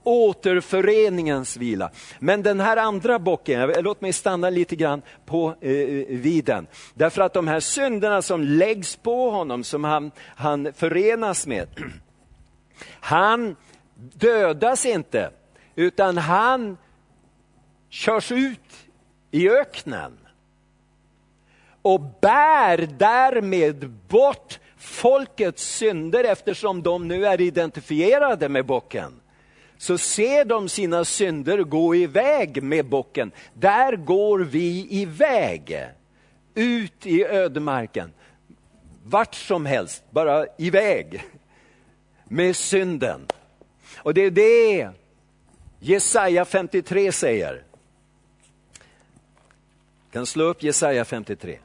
[0.07, 1.91] återföreningens vila.
[2.19, 6.67] Men den här andra bocken, låt mig stanna lite grann på eh, eh vid den.
[6.93, 11.67] Därför att de här synderna som läggs på honom, som han, han förenas med,
[12.99, 13.55] han
[14.13, 15.29] dödas inte,
[15.75, 16.77] utan han
[17.89, 18.87] körs ut
[19.31, 20.17] i öknen
[21.81, 29.19] och bär därmed bort folkets synder eftersom de nu är identifierade med bocken
[29.77, 33.31] så ser de sina synder gå iväg med bocken.
[33.53, 35.87] Där går vi iväg,
[36.55, 38.13] ut i ödemarken.
[39.03, 41.23] Vart som helst, bara iväg
[42.23, 43.21] med synden.
[43.97, 44.89] Och det är det
[45.79, 47.63] Jesaja 53 säger.
[50.05, 51.59] Jag kan slå upp Jesaja 53.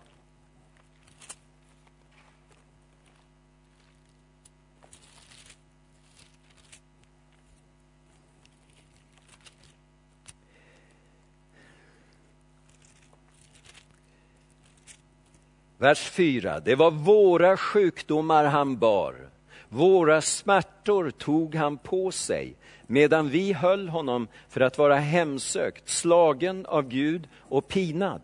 [15.83, 16.61] Vers 4.
[16.61, 19.14] Det var våra sjukdomar han bar.
[19.68, 22.55] Våra smärtor tog han på sig
[22.87, 28.21] medan vi höll honom för att vara hemsökt, slagen av Gud och pinad.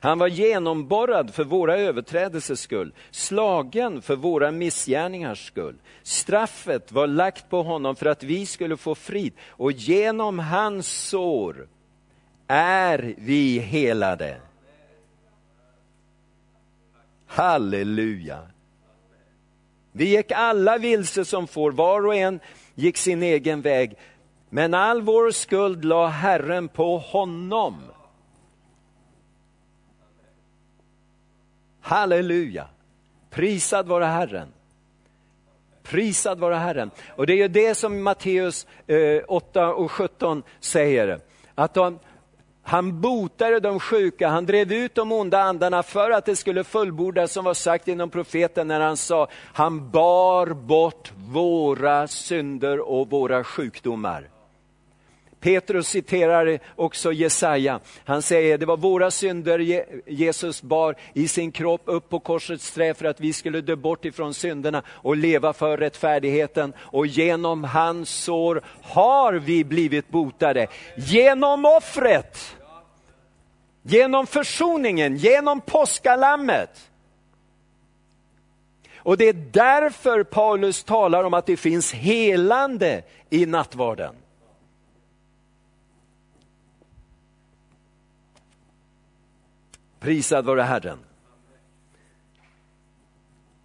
[0.00, 5.76] Han var genomborrad för våra överträdelsers skull, slagen för våra missgärningars skull.
[6.02, 11.68] Straffet var lagt på honom för att vi skulle få frid och genom hans sår
[12.46, 14.40] är vi helade.
[17.26, 18.38] Halleluja.
[19.92, 22.40] Vi gick alla vilse som får, var och en
[22.74, 23.96] gick sin egen väg.
[24.50, 27.82] Men all vår skuld la Herren på honom.
[31.80, 32.68] Halleluja.
[33.30, 34.48] Prisad vare Herren.
[35.82, 36.90] Prisad vare Herren.
[37.08, 41.20] Och det är ju det som Matteus eh, 8 och 17 säger.
[41.54, 41.98] Att de,
[42.66, 47.32] han botade de sjuka, han drev ut de onda andarna för att det skulle fullbordas
[47.32, 53.44] som var sagt inom profeten när han sa, han bar bort våra synder och våra
[53.44, 54.28] sjukdomar.
[55.40, 57.80] Petrus citerar också Jesaja.
[58.04, 59.58] Han säger det var våra synder
[60.10, 64.04] Jesus bar i sin kropp upp på korsets trä för att vi skulle dö bort
[64.04, 66.72] ifrån synderna och leva för rättfärdigheten.
[66.78, 70.66] Och genom hans sår har vi blivit botade.
[70.96, 72.55] Genom offret,
[73.86, 76.90] genom försoningen, genom påskalammet.
[78.96, 84.14] Och det är därför Paulus talar om att det finns helande i nattvarden.
[90.00, 90.98] Prisad vare Herren.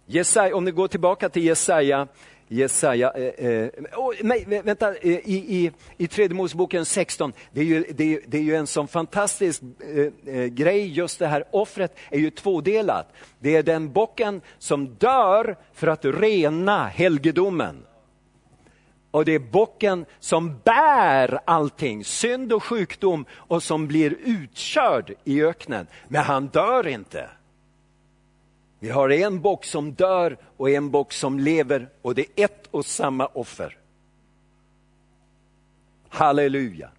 [0.06, 2.08] Jesaja, om ni går tillbaka till Jesaja,
[2.52, 7.64] Jesaja eh, eh, oh, nej, vänta, eh, i, i, i tredje Moseboken 16, det är,
[7.64, 9.62] ju, det, är, det är ju en sån fantastisk
[9.94, 13.12] eh, eh, grej, just det här offret är ju tvådelat.
[13.38, 17.82] Det är den bocken som dör för att rena helgedomen.
[19.10, 25.42] Och det är bocken som bär allting, synd och sjukdom och som blir utkörd i
[25.42, 25.86] öknen.
[26.08, 27.28] Men han dör inte.
[28.82, 32.66] Vi har en bock som dör och en bock som lever och det är ett
[32.70, 33.78] och samma offer.
[36.08, 36.90] Halleluja.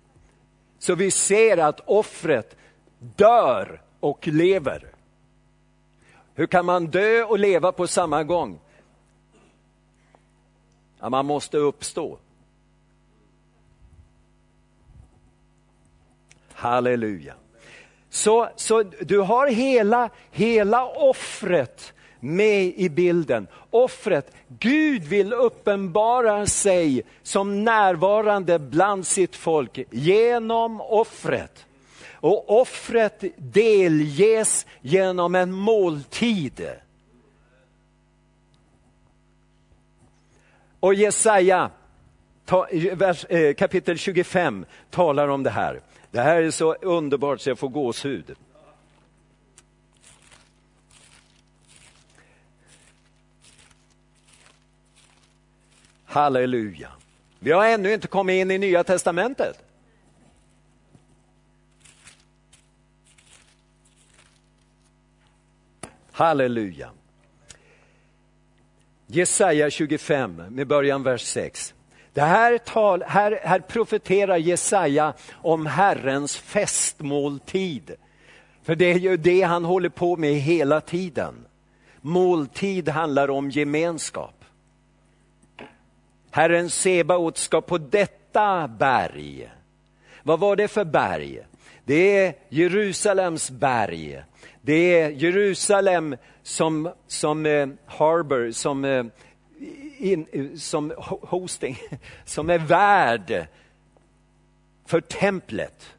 [0.80, 2.58] Så vi ser att offret
[3.00, 4.92] dör och lever.
[6.34, 8.60] Hur kan man dö och leva på samma gång?
[11.00, 12.18] Ja, man måste uppstå.
[16.54, 17.36] Halleluja.
[18.14, 23.48] Så, så du har hela, hela offret med i bilden.
[23.70, 31.66] Offret, Gud vill uppenbara sig som närvarande bland sitt folk genom offret.
[32.12, 36.70] Och offret delges genom en måltid.
[40.80, 41.72] Och Jesaja
[43.30, 45.82] eh, kapitel 25 talar om det här.
[46.14, 48.36] Det här är så underbart så jag får gåshud.
[56.06, 56.92] Halleluja.
[57.40, 59.64] Vi har ännu inte kommit in i Nya Testamentet.
[66.12, 66.92] Halleluja.
[69.08, 71.74] Jesaja 25 med början vers 6.
[72.14, 77.96] Det här, tal, här, här profeterar Jesaja om Herrens festmåltid.
[78.64, 81.46] För det är ju det han håller på med hela tiden.
[82.02, 84.46] Måltid handlar om gemenskap.
[86.32, 89.52] Herren Sebaot ska på detta berg.
[90.24, 91.40] Vad var det för berg?
[91.86, 94.24] Det är Jerusalems berg.
[94.62, 99.04] Det är Jerusalem som, som eh, harbor, som, eh,
[100.04, 101.78] in, eh, som hosting,
[102.26, 103.48] som är värd
[104.86, 105.96] för templet.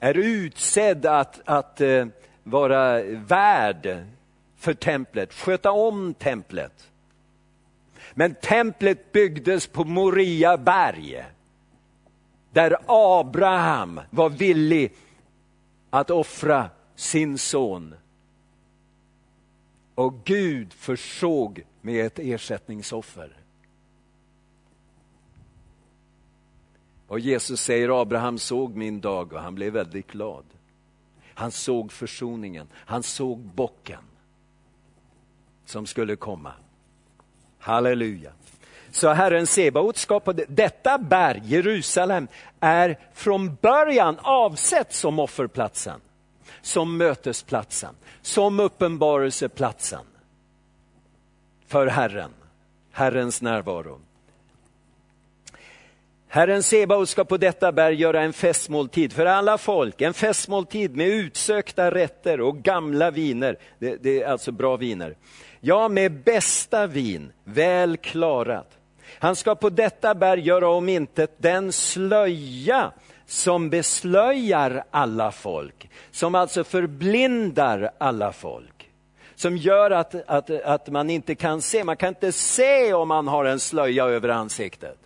[0.00, 2.06] Är utsedd att, att eh,
[2.42, 4.04] vara värd
[4.56, 6.90] för templet, sköta om templet.
[8.14, 11.24] Men templet byggdes på Moria berg
[12.52, 14.92] där Abraham var villig
[15.90, 17.94] att offra sin son.
[20.00, 23.36] Och Gud försåg med ett ersättningsoffer.
[27.06, 30.44] Och Jesus säger Abraham såg min dag och han blev väldigt glad.
[31.34, 34.02] Han såg försoningen, han såg bocken
[35.64, 36.52] som skulle komma.
[37.58, 38.32] Halleluja.
[38.90, 42.28] Så Herren Sebaot skapade detta berg, Jerusalem,
[42.60, 46.00] är från början avsett som offerplatsen
[46.62, 50.04] som mötesplatsen, som uppenbarelseplatsen
[51.66, 52.30] för Herren,
[52.92, 54.00] Herrens närvaro.
[56.32, 61.08] Herren Sebaot ska på detta berg göra en festmåltid för alla folk, en festmåltid med
[61.08, 65.16] utsökta rätter och gamla viner, det, det är alltså bra viner.
[65.60, 68.78] Ja, med bästa vin, väl klarat.
[69.18, 72.92] Han ska på detta berg göra om intet den slöja
[73.30, 78.90] som beslöjar alla folk, som alltså förblindar alla folk.
[79.34, 83.28] Som gör att, att, att man inte kan se, man kan inte se om man
[83.28, 84.98] har en slöja över ansiktet.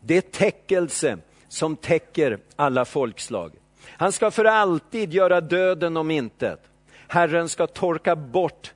[0.00, 1.18] Det är täckelse
[1.48, 3.52] som täcker alla folkslag.
[3.86, 6.60] Han ska för alltid göra döden om intet.
[7.06, 8.72] Herren ska torka bort,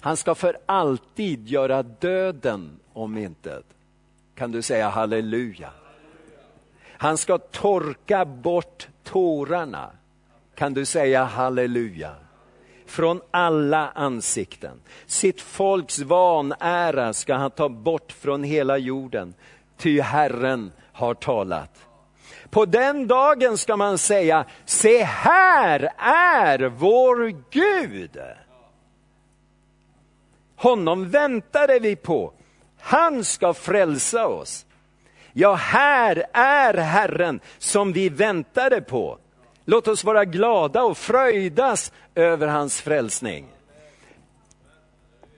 [0.00, 3.64] han ska för alltid göra döden om intet.
[4.34, 5.70] Kan du säga halleluja?
[6.98, 9.90] Han ska torka bort tårarna.
[10.54, 12.14] Kan du säga halleluja?
[12.86, 14.80] Från alla ansikten.
[15.06, 19.34] Sitt folks vanära ska han ta bort från hela jorden
[19.76, 21.88] ty Herren har talat.
[22.50, 28.18] På den dagen ska man säga, se här är vår Gud.
[30.56, 32.32] Honom väntade vi på.
[32.80, 34.66] Han ska frälsa oss.
[35.32, 39.18] Ja, här är Herren som vi väntade på.
[39.64, 43.46] Låt oss vara glada och fröjdas över hans frälsning.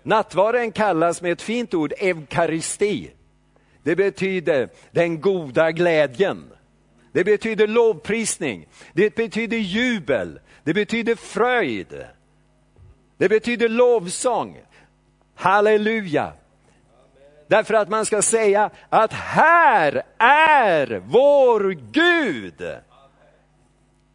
[0.02, 3.10] Nattvarden kallas med ett fint ord eukaristi.
[3.82, 6.50] Det betyder den goda glädjen.
[7.12, 12.04] Det betyder lovprisning, det betyder jubel, det betyder fröjd.
[13.16, 14.58] Det betyder lovsång.
[15.34, 16.32] Halleluja.
[17.50, 22.62] Därför att man ska säga att här är vår Gud.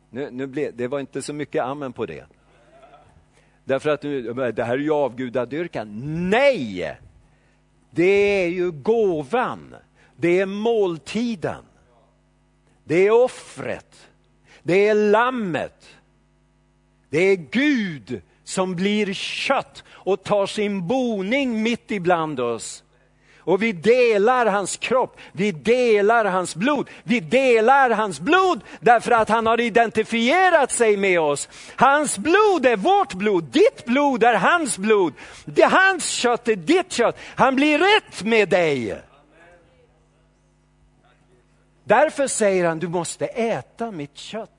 [0.10, 2.26] Nu, nu blev, det var inte så mycket amen på det.
[3.64, 5.90] Därför att nu, det här är ju avgudadyrkan.
[6.30, 6.98] Nej!
[7.92, 9.76] Det är ju gåvan,
[10.16, 11.64] det är måltiden,
[12.84, 14.10] det är offret,
[14.64, 15.88] det är lammet,
[17.10, 22.85] det är Gud som blir kött och tar sin boning mitt ibland oss.
[23.46, 26.89] Och vi delar hans kropp, vi delar hans blod.
[27.04, 31.50] Vi delar hans blod därför att han har identifierat sig med oss.
[31.76, 35.14] Hans blod är vårt blod, ditt blod är hans blod.
[35.46, 37.18] Det hans kött är ditt kött.
[37.36, 39.02] Han blir rätt med dig.
[41.84, 44.52] Därför säger han, du måste äta mitt kött.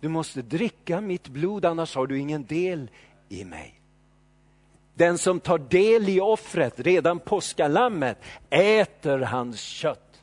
[0.00, 2.90] Du måste dricka mitt blod, annars har du ingen del
[3.28, 3.75] i mig.
[4.96, 8.18] Den som tar del i offret, redan påskalammet,
[8.50, 10.22] äter hans kött.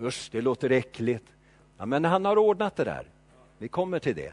[0.00, 1.24] Usch, det låter äckligt.
[1.78, 3.10] Ja, men han har ordnat det där.
[3.58, 4.32] Vi kommer till det.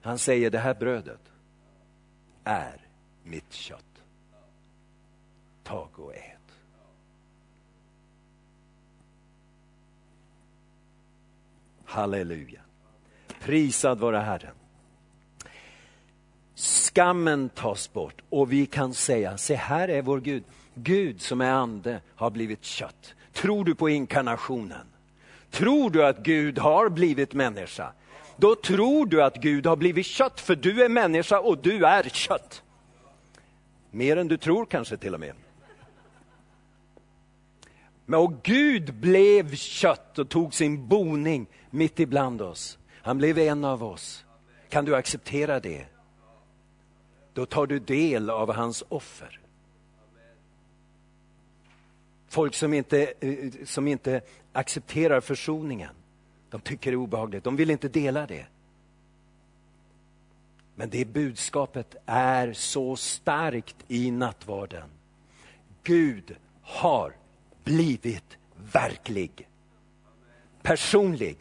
[0.00, 1.20] Han säger det här brödet
[2.44, 2.86] är
[3.22, 4.02] mitt kött.
[5.62, 6.36] Tag och ät.
[11.84, 12.60] Halleluja.
[13.40, 14.59] Prisad vare Herren.
[16.60, 20.44] Skammen tas bort och vi kan säga, se här är vår Gud.
[20.74, 23.14] Gud som är ande har blivit kött.
[23.32, 24.86] Tror du på inkarnationen?
[25.50, 27.92] Tror du att Gud har blivit människa?
[28.36, 32.02] Då tror du att Gud har blivit kött, för du är människa och du är
[32.02, 32.62] kött.
[33.90, 35.34] Mer än du tror kanske till och med.
[38.06, 42.78] Men och Gud blev kött och tog sin boning mitt ibland oss.
[43.02, 44.24] Han blev en av oss.
[44.68, 45.86] Kan du acceptera det?
[47.40, 49.40] Då tar du del av hans offer.
[52.28, 54.20] Folk som inte, eh, som inte
[54.52, 55.94] accepterar försoningen,
[56.50, 58.46] de tycker det är obehagligt, de vill inte dela det.
[60.74, 64.88] Men det budskapet är så starkt i nattvarden.
[65.82, 67.16] Gud har
[67.64, 68.38] blivit
[68.72, 69.48] verklig,
[70.62, 71.36] personlig.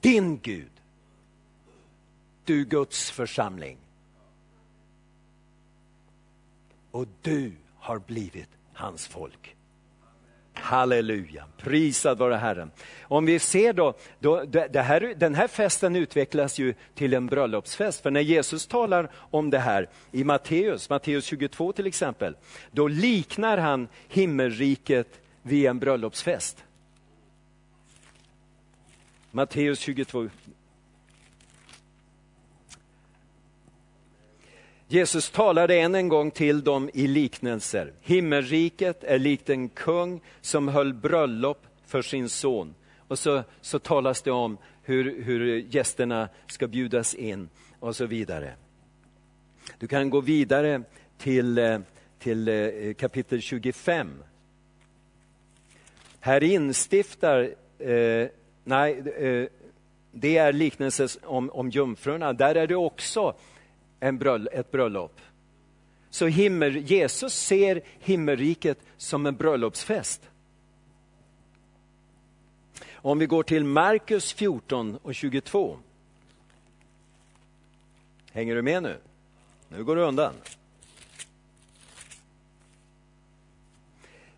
[0.00, 0.72] Din Gud,
[2.44, 3.78] du Guds församling
[6.90, 9.56] och du har blivit hans folk.
[10.54, 12.70] Halleluja, prisad vare Herren.
[13.02, 18.02] Om vi ser då, då det här, den här festen utvecklas ju till en bröllopsfest.
[18.02, 22.36] För när Jesus talar om det här i Matteus, Matteus 22 till exempel,
[22.70, 26.64] då liknar han himmelriket vid en bröllopsfest.
[29.30, 30.28] Matteus 22,
[34.92, 37.92] Jesus talade än en gång till dem i liknelser.
[38.00, 42.74] Himmelriket är likt en kung som höll bröllop för sin son
[43.08, 47.48] och så, så talas det om hur, hur gästerna ska bjudas in
[47.80, 48.54] och så vidare.
[49.78, 50.82] Du kan gå vidare
[51.18, 51.78] till, eh,
[52.18, 54.10] till eh, kapitel 25.
[56.20, 58.28] Här instiftar, eh,
[58.64, 59.48] nej, eh,
[60.12, 62.32] det är liknelsen om, om jungfrurna.
[62.32, 63.34] Där är det också
[64.00, 65.20] en bröll, ett bröllop.
[66.10, 70.30] Så himmel, Jesus ser himmelriket som en bröllopsfest.
[72.92, 75.78] Om vi går till Markus 14 och 22.
[78.32, 78.96] Hänger du med nu?
[79.68, 80.34] Nu går du undan.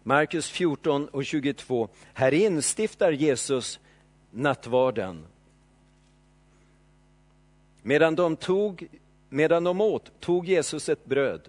[0.03, 1.89] Markus 14 och 22.
[2.13, 3.81] Här instiftar Jesus
[4.31, 5.25] nattvarden.
[7.83, 8.89] Medan de, tog,
[9.33, 11.49] medan de åt tog Jesus ett bröd,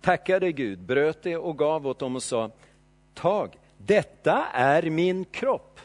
[0.00, 2.50] tackade Gud, bröt det och gav åt dem och sa,
[3.14, 5.80] tag, detta är min kropp.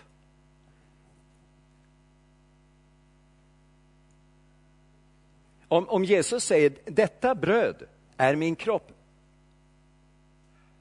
[5.67, 7.83] Om, om Jesus säger, detta bröd
[8.17, 8.91] är min kropp,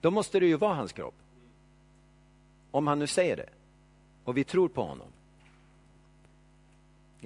[0.01, 1.15] då måste det ju vara hans kropp.
[2.71, 3.49] Om han nu säger det
[4.25, 5.09] och vi tror på honom.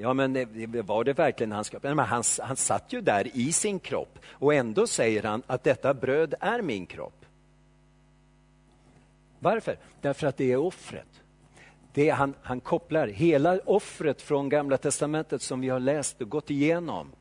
[0.01, 0.33] Ja, men
[0.87, 1.83] var det verkligen hans kropp?
[1.83, 5.95] Men han, han satt ju där i sin kropp och ändå säger han att detta
[5.95, 7.27] bröd är min kropp.
[9.39, 9.79] Varför?
[10.01, 11.23] Därför att det är offret.
[11.93, 16.51] Det han, han kopplar hela offret från Gamla testamentet som vi har läst och gått
[16.51, 17.13] igenom.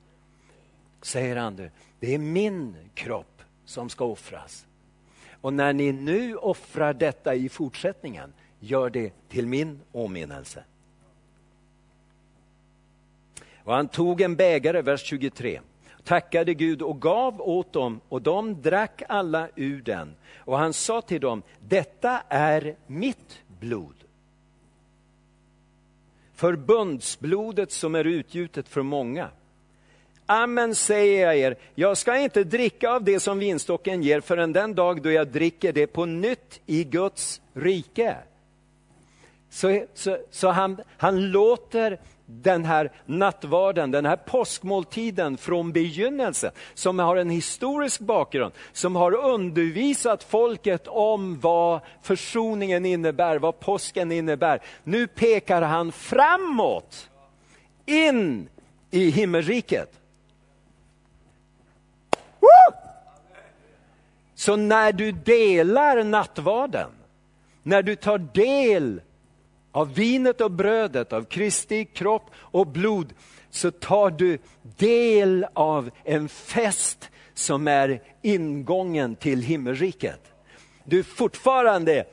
[1.02, 4.68] Säger han, det, det är min kropp som ska offras.
[5.42, 10.64] Och när ni nu offrar detta i fortsättningen, gör det till min åminnelse.
[13.70, 15.62] Och han tog en bägare, vers 23,
[16.04, 20.16] tackade Gud och gav åt dem och de drack alla ur den.
[20.38, 23.96] Och han sa till dem, detta är mitt blod.
[26.36, 29.30] Förbundsblodet som är utgjutet för många.
[30.26, 34.76] Amen säger jag er, jag ska inte dricka av det som vinstocken ger förrän den
[34.76, 38.18] dag då jag dricker det på nytt i Guds rike.
[39.50, 42.00] Så, så, så han, han låter
[42.32, 49.16] den här nattvarden, den här påskmåltiden från begynnelsen, som har en historisk bakgrund, som har
[49.16, 54.62] undervisat folket om vad försoningen innebär, vad påsken innebär.
[54.84, 57.10] Nu pekar han framåt,
[57.86, 58.50] in
[58.92, 60.00] i himmelriket.
[64.36, 66.90] Så när du delar nattvarden,
[67.64, 69.02] när du tar del
[69.72, 73.14] av vinet och brödet, av Kristi kropp och blod,
[73.50, 80.20] så tar du del av en fest som är ingången till himmelriket.
[80.84, 82.06] Du är fortfarande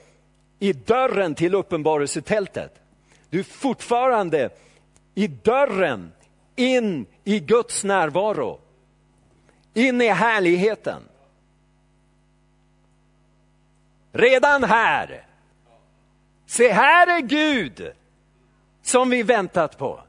[0.58, 2.74] i dörren till uppenbarelsetältet.
[3.30, 4.50] Du är fortfarande
[5.14, 6.12] i dörren
[6.56, 8.60] in i Guds närvaro.
[9.74, 11.02] In i härligheten.
[14.12, 15.25] Redan här
[16.46, 17.92] Se här är Gud
[18.82, 20.00] som vi väntat på.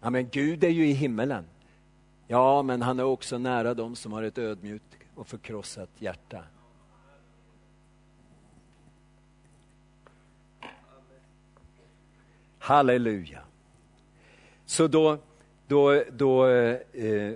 [0.00, 1.44] Ja, men Gud är ju i himmelen.
[2.26, 6.44] Ja, men han är också nära dem som har ett ödmjukt och förkrossat hjärta.
[12.58, 13.42] Halleluja.
[14.66, 15.18] Så då,
[15.66, 17.34] då, då eh,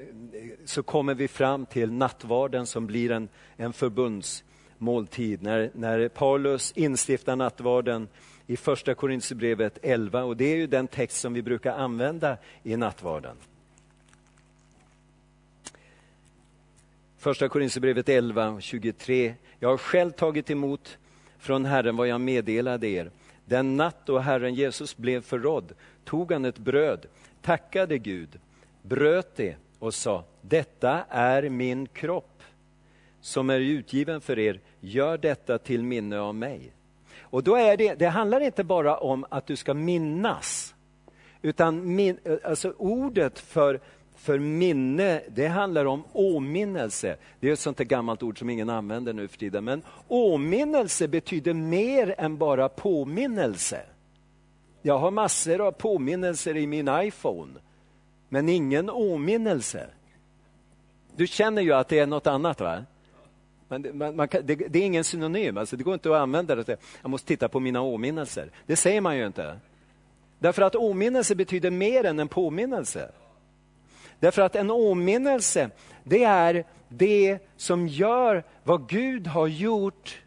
[0.65, 4.45] så kommer vi fram till nattvarden som blir en, en förbunds
[4.79, 5.43] måltid.
[5.43, 8.09] När, när Paulus instiftar nattvarden
[8.47, 12.77] i första Korinthierbrevet 11 och det är ju den text som vi brukar använda i
[12.77, 13.37] nattvarden.
[17.19, 19.35] Första Korinthierbrevet 11, 23.
[19.59, 20.99] Jag har själv tagit emot
[21.39, 23.11] från Herren vad jag meddelade er.
[23.45, 25.73] Den natt då Herren Jesus blev förrådd
[26.05, 27.07] tog han ett bröd,
[27.43, 28.39] tackade Gud,
[28.83, 32.36] bröt det och sa, detta är min kropp
[33.27, 36.73] som är utgiven för er, gör detta till minne av mig.
[37.21, 40.75] Och då är det, det handlar inte bara om att du ska minnas,
[41.43, 43.81] utan min, alltså ordet för,
[44.15, 47.17] för minne, det handlar om åminnelse.
[47.41, 51.09] Det är ett sånt där gammalt ord som ingen använder nu för tiden, men åminnelse
[51.09, 53.81] betyder mer än bara påminnelse.
[54.83, 57.53] Jag har massor av påminnelser i min iPhone,
[58.29, 59.87] men ingen åminnelse.
[61.17, 62.85] Du känner ju att det är något annat va?
[63.69, 66.17] Men det, man, man kan, det, det, är ingen synonym, alltså det går inte att
[66.17, 68.51] använda det jag måste titta på mina åminnelser.
[68.67, 69.59] Det säger man ju inte.
[70.39, 73.11] Därför att åminnelse betyder mer än en påminnelse.
[74.21, 75.71] Därför att en åminnelse,
[76.05, 80.21] det är det som gör vad Gud har gjort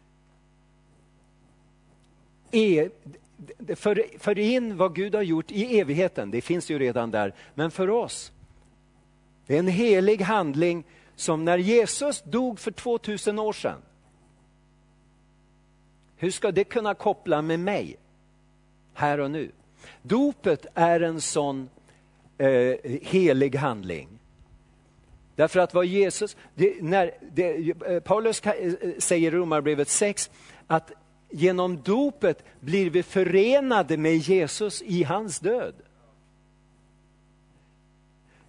[2.50, 2.88] e,
[3.76, 7.70] för, för in vad Gud har gjort i evigheten, det finns ju redan där, men
[7.70, 8.32] för oss.
[9.46, 10.84] Det är en helig handling
[11.20, 13.82] som när Jesus dog för 2000 år sedan,
[16.16, 17.96] hur ska det kunna koppla med mig
[18.94, 19.50] här och nu?
[20.02, 21.68] Dopet är en sån
[22.38, 24.08] eh, helig handling.
[25.36, 30.30] Därför att vad Jesus, det, när, det, eh, Paulus eh, eh, säger i Romarbrevet 6
[30.66, 30.92] att
[31.30, 35.74] genom dopet blir vi förenade med Jesus i hans död.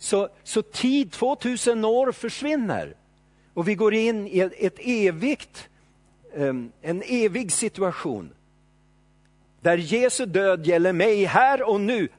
[0.02, 2.96] Så, så tid, 2000 år försvinner
[3.54, 5.70] och vi går in i ett, evigt,
[6.36, 8.34] ehm, en evig situation
[9.62, 12.10] där Jesu död gäller mig här och nu.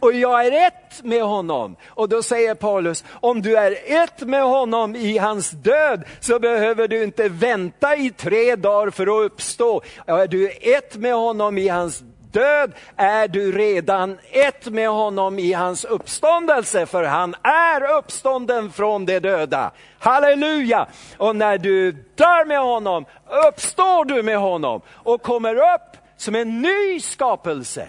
[0.00, 1.76] Och jag är ett med honom.
[1.86, 6.88] Och då säger Paulus, om du är ett med honom i hans död så behöver
[6.88, 9.82] du inte vänta i tre dagar för att uppstå.
[10.06, 12.02] Är du ett med honom i hans
[12.32, 19.06] död är du redan ett med honom i hans uppståndelse, för han är uppstånden från
[19.06, 19.70] de döda.
[19.98, 20.86] Halleluja!
[21.16, 23.04] Och när du dör med honom
[23.48, 27.88] uppstår du med honom och kommer upp som en ny skapelse.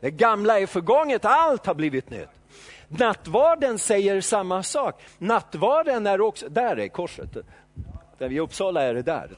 [0.00, 2.28] Det gamla är förgånget, allt har blivit nytt.
[2.88, 5.02] Nattvarden säger samma sak.
[5.18, 7.36] Nattvarden är också, där är korset.
[8.18, 9.30] Där I Uppsala är det där.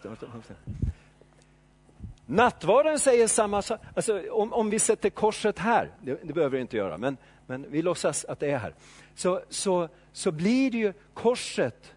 [2.27, 3.81] Nattvarden säger samma sak.
[3.95, 7.16] Alltså, om, om vi sätter korset här, det, det behöver vi inte göra, men,
[7.47, 8.75] men vi låtsas att det är här.
[9.14, 11.93] Så, så, så blir det ju korset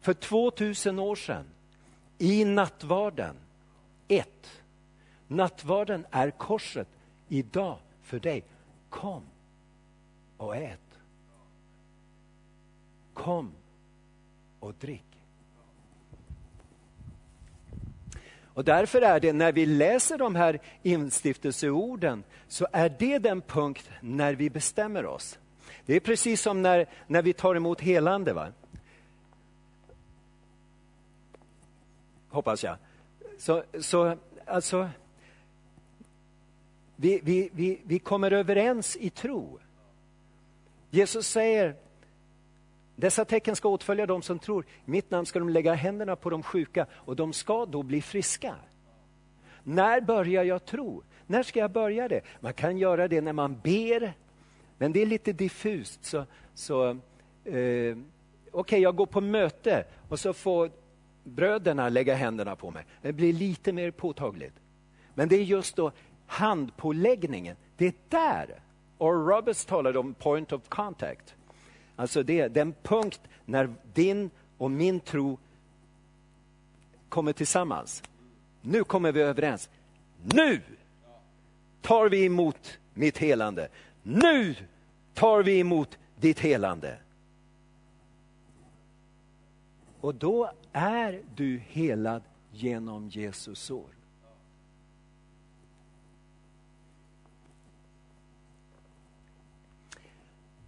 [0.00, 1.44] för 2000 år sedan
[2.18, 3.36] i nattvarden
[4.08, 4.62] ett.
[5.28, 6.88] Nattvarden är korset
[7.28, 8.44] idag för dig.
[8.88, 9.22] Kom
[10.36, 10.98] och ät.
[13.14, 13.52] Kom
[14.60, 15.11] och drick.
[18.54, 23.90] Och därför är det när vi läser de här instiftelseorden så är det den punkt
[24.00, 25.38] när vi bestämmer oss.
[25.86, 28.32] Det är precis som när, när vi tar emot helande.
[28.32, 28.48] Va?
[32.28, 32.76] Hoppas jag.
[33.38, 34.88] Så, så alltså,
[36.96, 39.58] vi, vi, vi, vi kommer överens i tro.
[40.90, 41.76] Jesus säger
[42.96, 44.64] dessa tecken ska åtfölja dem som tror.
[44.86, 48.02] I mitt namn ska de lägga händerna på de sjuka och de ska då bli
[48.02, 48.54] friska.
[49.62, 51.02] När börjar jag tro?
[51.26, 52.20] När ska jag börja det?
[52.40, 54.12] Man kan göra det när man ber,
[54.78, 56.04] men det är lite diffust.
[56.04, 56.24] Så,
[56.54, 56.88] så,
[57.44, 57.96] eh,
[58.54, 60.70] Okej, okay, jag går på möte och så får
[61.24, 62.86] bröderna lägga händerna på mig.
[63.02, 64.54] Det blir lite mer påtagligt.
[65.14, 65.92] Men det är just då
[66.26, 68.62] handpåläggningen, det är där.
[68.98, 71.34] Och Roberts talade om point of contact.
[72.02, 75.38] Alltså det är den punkt när din och min tro
[77.08, 78.02] kommer tillsammans.
[78.60, 79.70] Nu kommer vi överens.
[80.22, 80.60] Nu
[81.80, 83.68] tar vi emot mitt helande.
[84.02, 84.54] Nu
[85.14, 86.98] tar vi emot ditt helande.
[90.00, 92.22] Och då är du helad
[92.52, 93.90] genom Jesus sår.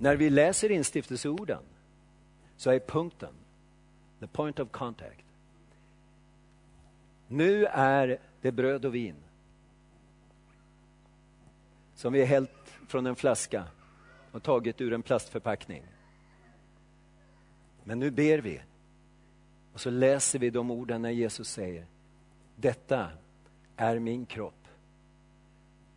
[0.04, 1.62] När vi läser instiftelseorden
[2.56, 3.34] så är punkten,
[4.20, 5.24] the point of contact.
[7.28, 9.14] Nu är det bröd och vin
[11.94, 13.64] som vi har hällt från en flaska
[14.32, 15.82] och tagit ur en plastförpackning.
[17.84, 18.60] Men nu ber vi
[19.72, 21.86] och så läser vi de orden när Jesus säger
[22.56, 23.10] Detta
[23.76, 24.68] är min kropp.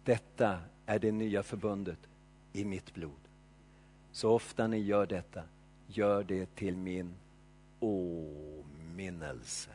[0.04, 2.00] Detta är det nya förbundet
[2.54, 3.27] i mitt blod.
[4.18, 5.44] Så ofta ni gör detta,
[5.88, 7.16] gör det till min
[7.80, 9.72] åminnelse.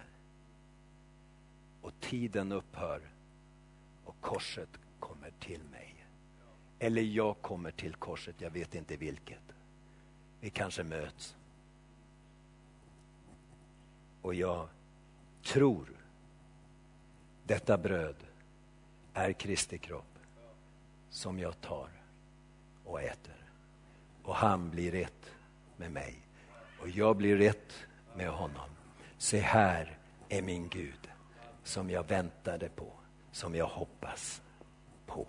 [1.82, 3.01] Och tiden upphör
[4.05, 4.68] och korset
[5.01, 6.07] kommer till mig.
[6.78, 9.55] Eller jag kommer till korset, jag vet inte vilket.
[10.40, 11.36] Vi kanske möts.
[14.22, 14.68] Och jag
[15.43, 15.88] tror
[17.47, 18.16] detta bröd
[19.14, 20.18] är Kristi kropp
[21.11, 21.90] som jag tar
[22.84, 23.41] och äter
[24.23, 25.31] och han blir ett
[25.77, 26.14] med mig
[26.81, 27.73] och jag blir ett
[28.16, 28.70] med honom.
[29.18, 29.99] Se här
[30.29, 31.09] är min Gud
[31.64, 32.93] som jag väntade på,
[33.33, 34.43] som jag hoppas
[35.07, 35.27] på.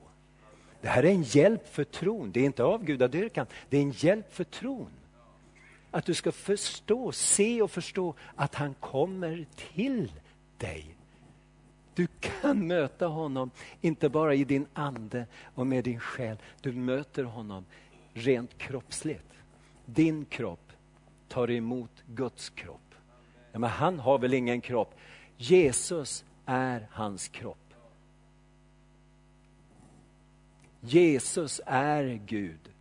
[0.82, 4.34] Det här är en hjälp för tron, det är inte avgudadyrkan, det är en hjälp
[4.34, 4.90] för tron.
[5.92, 10.12] Att du ska förstå, se och förstå att han kommer till
[10.58, 10.96] dig.
[11.96, 15.26] Du kan möta honom, inte bara i din ande
[15.56, 16.38] och med din själ.
[16.62, 17.66] Du möter honom
[18.14, 19.34] rent kroppsligt.
[19.86, 20.72] Din kropp
[21.28, 22.96] tar emot Guds kropp.
[23.52, 24.96] Ja, men han har väl ingen kropp?
[25.38, 27.58] Jesus är hans kropp.
[30.82, 32.72] Jesus är Gud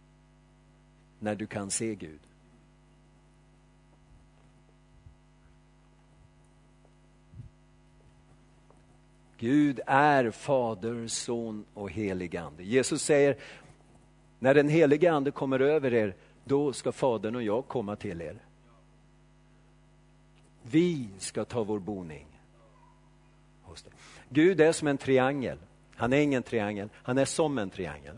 [1.19, 2.21] när du kan se Gud.
[9.43, 12.65] Gud är Fader, Son och helig Ande.
[12.65, 13.37] Jesus säger,
[14.43, 16.15] när den helige Ande kommer över er,
[16.45, 18.37] då ska Fadern och jag komma till er.
[20.63, 22.27] Vi ska ta vår boning.
[24.29, 25.59] Gud är som en triangel.
[25.95, 28.17] Han är ingen triangel, han är som en triangel.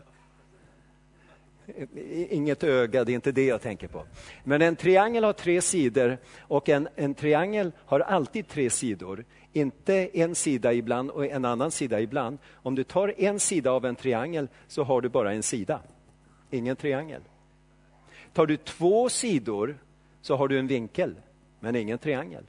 [2.29, 4.05] Inget öga, det är inte det jag tänker på.
[4.43, 9.25] Men en triangel har tre sidor och en, en triangel har alltid tre sidor.
[9.53, 12.37] Inte en sida ibland och en annan sida ibland.
[12.53, 15.81] Om du tar en sida av en triangel så har du bara en sida,
[16.49, 17.21] ingen triangel.
[18.33, 19.77] Tar du två sidor
[20.21, 21.15] så har du en vinkel,
[21.59, 22.43] men ingen triangel.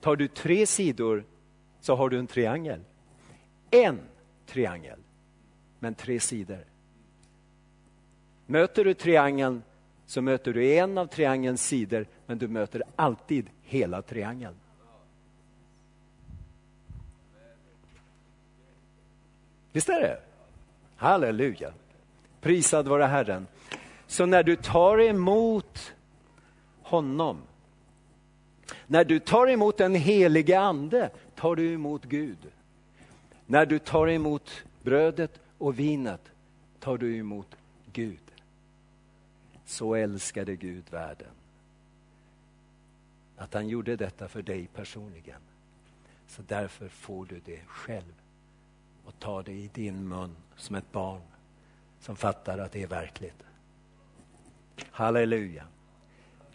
[0.00, 1.24] Tar du tre sidor
[1.80, 2.80] så har du en triangel.
[3.70, 4.00] En
[4.46, 4.98] triangel,
[5.78, 6.64] men tre sidor.
[8.46, 9.62] Möter du triangeln
[10.06, 14.54] så möter du en av triangelns sidor, men du möter alltid hela triangeln.
[19.72, 20.29] Visst är det?
[21.00, 21.72] Halleluja.
[22.40, 23.46] Prisad vare Herren.
[24.06, 25.92] Så när du tar emot
[26.82, 27.42] honom,
[28.86, 32.38] när du tar emot den helige Ande, tar du emot Gud.
[33.46, 36.20] När du tar emot brödet och vinet,
[36.80, 37.56] tar du emot
[37.92, 38.32] Gud.
[39.64, 41.32] Så älskade Gud världen.
[43.36, 45.40] Att han gjorde detta för dig personligen.
[46.28, 48.14] Så därför får du det själv
[49.04, 51.20] och ta det i din mun som ett barn
[52.00, 53.42] som fattar att det är verkligt.
[54.90, 55.64] Halleluja.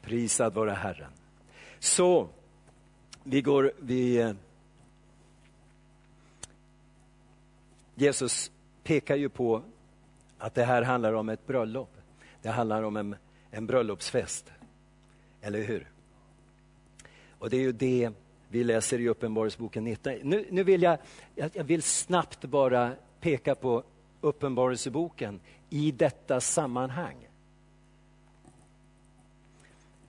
[0.01, 1.11] Prisad vare Herren.
[1.79, 2.29] Så,
[3.23, 4.17] vi går, vi...
[4.17, 4.33] Eh,
[7.95, 8.51] Jesus
[8.83, 9.61] pekar ju på
[10.37, 11.97] att det här handlar om ett bröllop.
[12.41, 13.15] Det handlar om en,
[13.51, 14.51] en bröllopsfest.
[15.41, 15.91] Eller hur?
[17.39, 18.11] Och det är ju det
[18.49, 20.13] vi läser i Uppenbarelseboken 19.
[20.23, 20.97] Nu, nu vill jag,
[21.35, 23.83] jag vill snabbt bara peka på
[24.25, 27.27] Uppenbarelseboken i detta sammanhang.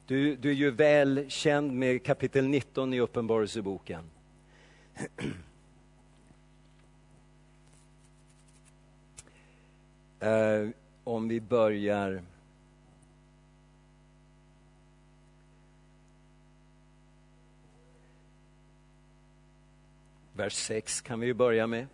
[0.06, 4.04] Du, du är ju väl känd med kapitel 19 i Uppenbarelseboken.
[10.22, 10.70] Uh,
[11.04, 12.22] om vi börjar...
[20.32, 21.86] Vers 6 kan vi börja med.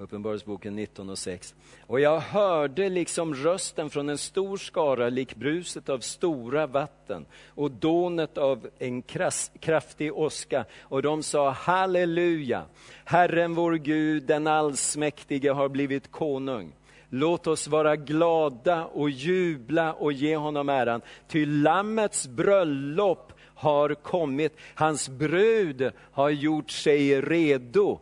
[0.00, 1.54] Uppenbarelseboken 19 och 6.
[1.86, 7.70] Och jag hörde liksom rösten från en stor skara lik bruset av stora vatten och
[7.70, 10.64] dånet av en krass, kraftig åska.
[10.80, 12.64] Och de sa halleluja,
[13.04, 16.72] Herren vår Gud, den allsmäktige har blivit konung.
[17.08, 24.56] Låt oss vara glada och jubla och ge honom äran, ty Lammets bröllop har kommit,
[24.74, 28.00] hans brud har gjort sig redo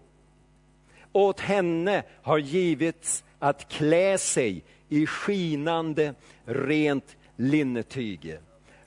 [1.16, 6.14] åt henne har givits att klä sig i skinande
[6.44, 8.38] rent linnetyg.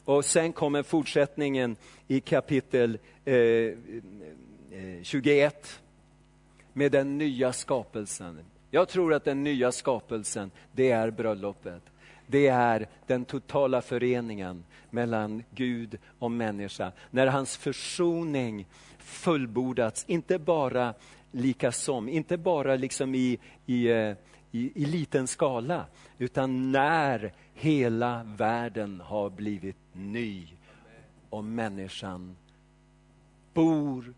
[0.06, 1.76] Och sen kommer fortsättningen
[2.08, 3.74] i kapitel eh, eh
[5.04, 5.80] 21
[6.74, 8.40] med den nya skapelsen.
[8.72, 11.82] Jag tror att den nya skapelsen, det är bröllopet.
[12.28, 16.92] Det är den totala föreningen mellan Gud och människa.
[17.12, 18.66] När hans försoning
[18.98, 20.94] fullbordats, inte bara
[21.32, 24.16] lika som, inte bara liksom i, i, eh,
[24.52, 25.86] i, i liten skala,
[26.18, 30.48] utan när hela världen har blivit ny
[31.30, 32.36] och människan
[33.54, 34.14] bor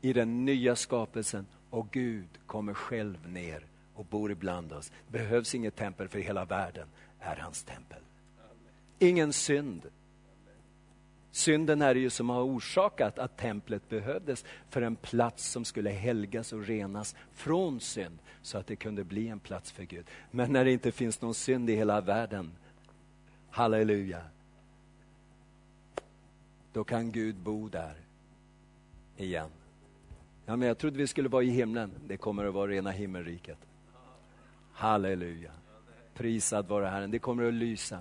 [0.00, 4.92] i den nya skapelsen och Gud kommer själv ner och bor ibland oss.
[5.06, 6.88] Det behövs inget tempel för hela världen
[7.20, 7.98] är hans tempel.
[8.98, 9.82] Ingen synd,
[11.38, 15.90] Synden är det ju som har orsakat att templet behövdes för en plats som skulle
[15.90, 20.06] helgas och renas från synd så att det kunde bli en plats för Gud.
[20.30, 22.52] Men när det inte finns någon synd i hela världen,
[23.50, 24.22] halleluja,
[26.72, 27.94] då kan Gud bo där
[29.16, 29.50] igen.
[30.46, 31.90] Ja, men jag trodde vi skulle vara i himlen.
[32.06, 33.58] Det kommer att vara rena himmelriket.
[34.72, 35.52] Halleluja.
[36.14, 37.10] Prisad vare Herren.
[37.10, 37.98] Det kommer att lysa.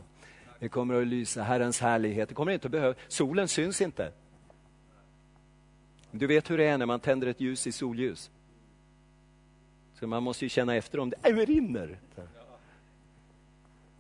[0.60, 2.30] Det kommer att lysa, Herrens härlighet.
[2.30, 4.12] Det kommer inte att behöva, solen syns inte.
[6.12, 8.32] Du vet hur det är när man tänder ett ljus i solljus.
[9.94, 12.00] Så man måste ju känna efter om det äh, rinner.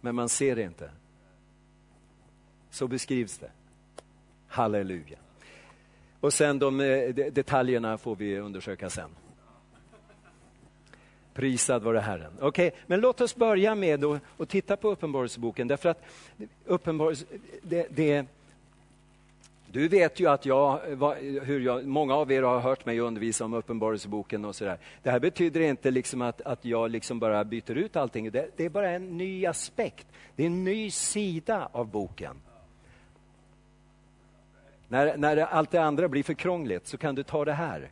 [0.02, 0.92] Men man ser det inte.
[2.70, 3.52] Så beskrivs det.
[4.48, 5.18] Halleluja.
[6.20, 9.10] Och sen de eh, detaljerna får vi undersöka sen.
[11.38, 12.32] Prisad vare Herren.
[12.40, 14.04] Okej, okay, men låt oss börja med
[14.38, 16.04] att titta på Uppenbarelseboken därför att
[16.66, 17.26] uppenbarelse,
[17.62, 18.26] det, det,
[19.72, 20.80] du vet ju att jag,
[21.42, 24.78] hur jag, många av er har hört mig undervisa om Uppenbarelseboken och sådär.
[25.04, 28.32] Det här betyder inte liksom att, att jag liksom bara byter ut allting.
[28.32, 30.08] Det, det är bara en ny aspekt.
[30.36, 32.36] Det är en ny sida av boken.
[34.88, 37.90] När, när allt det andra blir för krångligt så kan du ta det här.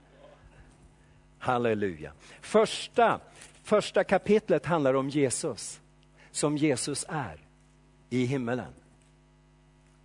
[1.45, 2.11] Halleluja.
[2.41, 3.19] Första,
[3.63, 5.81] första kapitlet handlar om Jesus,
[6.31, 7.39] som Jesus är
[8.09, 8.73] i himmelen.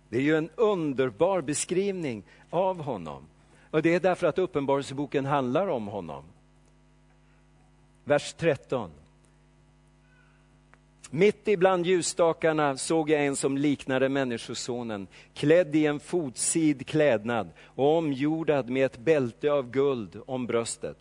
[0.09, 3.23] Det är ju en underbar beskrivning av honom.
[3.71, 6.23] Och Det är därför att Uppenbarelseboken handlar om honom.
[8.03, 8.91] Vers 13.
[11.09, 17.97] Mitt ibland ljusstakarna såg jag en som liknade Människosonen, klädd i en fotsid klädnad och
[17.97, 20.97] omgjordad med ett bälte av guld om bröstet.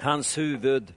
[0.00, 0.94] Hans huvud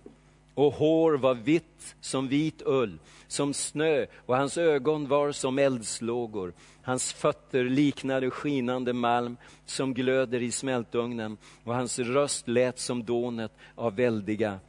[0.54, 6.54] och hår var vitt som vit ull, som snö och hans ögon var som eldslågor.
[6.82, 13.52] Hans fötter liknade skinande malm som glöder i smältugnen och hans röst lät som dånet
[13.76, 14.60] av väldiga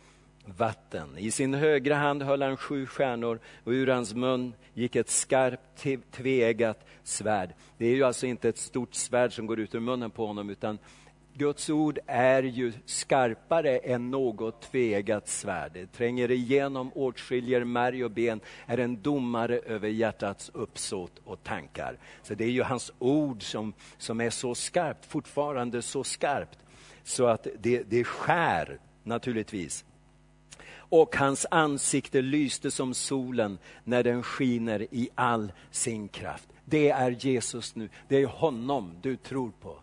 [0.44, 1.18] vatten.
[1.18, 5.86] I sin högra hand höll han sju stjärnor och ur hans mun gick ett skarpt
[6.10, 7.50] tveeggat svärd.
[7.78, 10.50] Det är ju alltså inte ett stort svärd som går ut ur munnen på honom
[10.50, 10.78] utan
[11.36, 15.70] Guds ord är ju skarpare än något tvegat svärd.
[15.74, 21.98] Det tränger igenom, åtskiljer märg och ben, är en domare över hjärtats uppsåt och tankar.
[22.22, 26.58] Så det är ju hans ord som, som är så skarpt, fortfarande så skarpt,
[27.04, 29.84] så att det, det skär naturligtvis
[30.76, 36.48] och hans ansikte lyste som solen när den skiner i all sin kraft.
[36.64, 39.78] Det är Jesus nu, det är honom du tror på.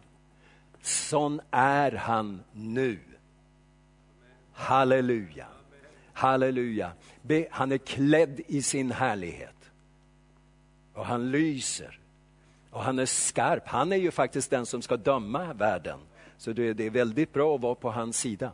[0.82, 3.00] Sån är han nu.
[4.54, 5.48] Halleluja.
[6.14, 6.92] Halleluja.
[7.52, 9.72] Han är klädd i sin härlighet.
[10.94, 12.00] Och han lyser.
[12.70, 13.68] Och han är skarp.
[13.68, 16.00] Han är ju faktiskt den som ska döma världen.
[16.38, 18.52] Så det, är väldigt bra att vara på hans sida.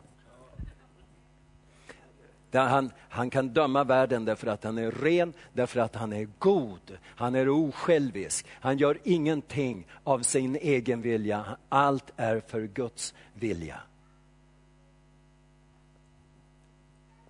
[2.52, 6.98] Han, han, kan döma världen därför att han är ren, därför att han är god.
[7.04, 8.46] Han är osjälvisk.
[8.50, 11.44] Han gör ingenting av sin egen vilja.
[11.68, 13.80] Allt är för Guds vilja.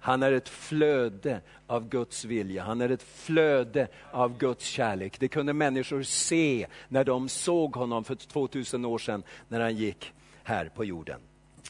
[0.00, 5.20] Han är ett flöde av Guds vilja, han är ett flöde av Guds kärlek.
[5.20, 10.12] Det kunde människor se när de såg honom för 2000 år sedan när han gick
[10.42, 11.20] här på jorden.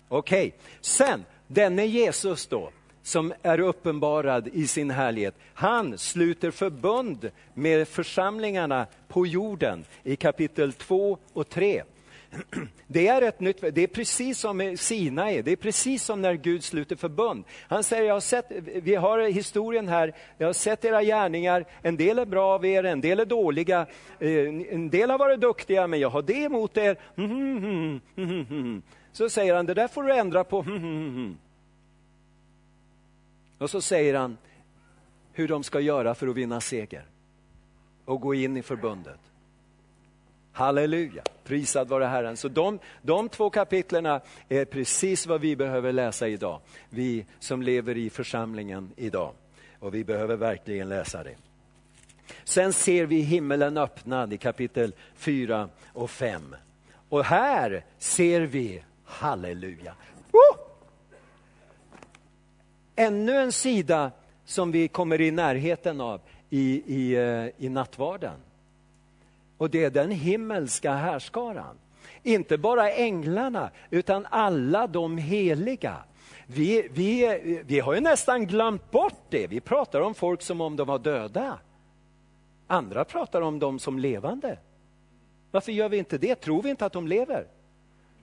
[0.08, 0.60] Okej, okay.
[0.80, 2.70] sen denne Jesus då,
[3.08, 5.34] som är uppenbarad i sin härlighet.
[5.54, 11.82] Han sluter förbund med församlingarna på jorden i kapitel 2 och 3.
[12.86, 16.34] Det är, ett nytt, det är precis som med Sinai, det är precis som när
[16.34, 17.44] Gud sluter förbund.
[17.68, 18.50] Han säger, jag har sett,
[18.82, 22.84] vi har historien här, jag har sett era gärningar, en del är bra av er,
[22.84, 23.86] en del är dåliga,
[24.18, 24.30] eh,
[24.70, 26.96] en del har varit duktiga, men jag har det emot er.
[29.12, 30.64] Så säger han, det där får du ändra på.
[33.58, 34.36] Och så säger han
[35.32, 37.04] hur de ska göra för att vinna seger
[38.04, 39.20] och gå in i förbundet.
[40.52, 42.36] Halleluja, prisad vare Herren.
[42.36, 46.60] Så de, de två kapitlerna är precis vad vi behöver läsa idag.
[46.90, 49.32] Vi som lever i församlingen idag.
[49.78, 51.34] Och vi behöver verkligen läsa det.
[52.44, 56.56] Sen ser vi himmelen öppnad i kapitel 4 och 5.
[57.08, 59.94] Och här ser vi, halleluja,
[62.98, 64.10] ännu en sida
[64.44, 66.20] som vi kommer i närheten av
[66.50, 68.36] i, i, eh, i nattvarden.
[69.58, 71.78] Och det är den himmelska härskaran.
[72.22, 75.96] Inte bara änglarna, utan alla de heliga.
[76.46, 79.46] Vi, vi, vi har ju nästan glömt bort det.
[79.46, 81.58] Vi pratar om folk som om de var döda.
[82.66, 84.58] Andra pratar om dem som levande.
[85.50, 86.34] Varför gör vi inte det?
[86.34, 87.46] Tror vi inte att de lever?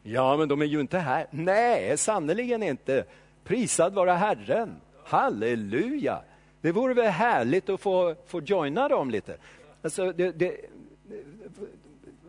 [0.04, 1.28] Ja, men de är ju inte här.
[1.32, 3.06] Nej, sannerligen inte.
[3.46, 4.82] Prisad vara Herren.
[5.04, 6.22] Halleluja!
[6.62, 9.38] Det vore väl härligt att få, få joina dem lite.
[9.82, 10.62] Alltså, det, det,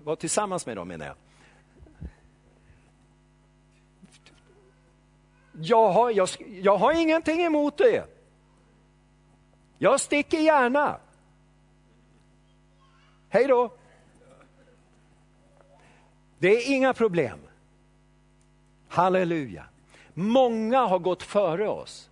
[0.05, 1.17] vara tillsammans med dem menar jag.
[5.61, 6.29] Jag har, jag,
[6.63, 8.05] jag har ingenting emot det.
[9.79, 11.01] Jag sticker gärna.
[13.29, 13.73] Hej då.
[16.39, 17.39] Det är inga problem.
[18.89, 19.67] Halleluja.
[20.19, 22.11] Många har gått före oss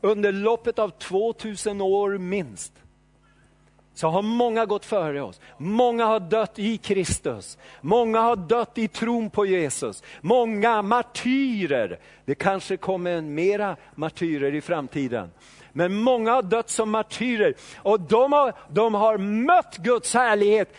[0.00, 2.72] under loppet av 2000 år minst.
[3.94, 5.40] så har många gått före oss.
[5.58, 7.58] Många har dött i Kristus.
[7.80, 10.02] Många har dött i tron på Jesus.
[10.20, 11.98] Många martyrer.
[12.24, 15.30] Det kanske kommer mera martyrer i framtiden.
[15.72, 20.74] Men många har dött som martyrer och de har, de har mött Guds härlighet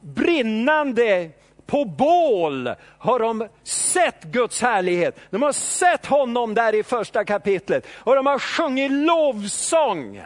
[0.00, 1.30] brinnande
[1.66, 5.18] på bål har de sett Guds härlighet.
[5.30, 10.22] De har sett honom där i första kapitlet och de har sjungit lovsång.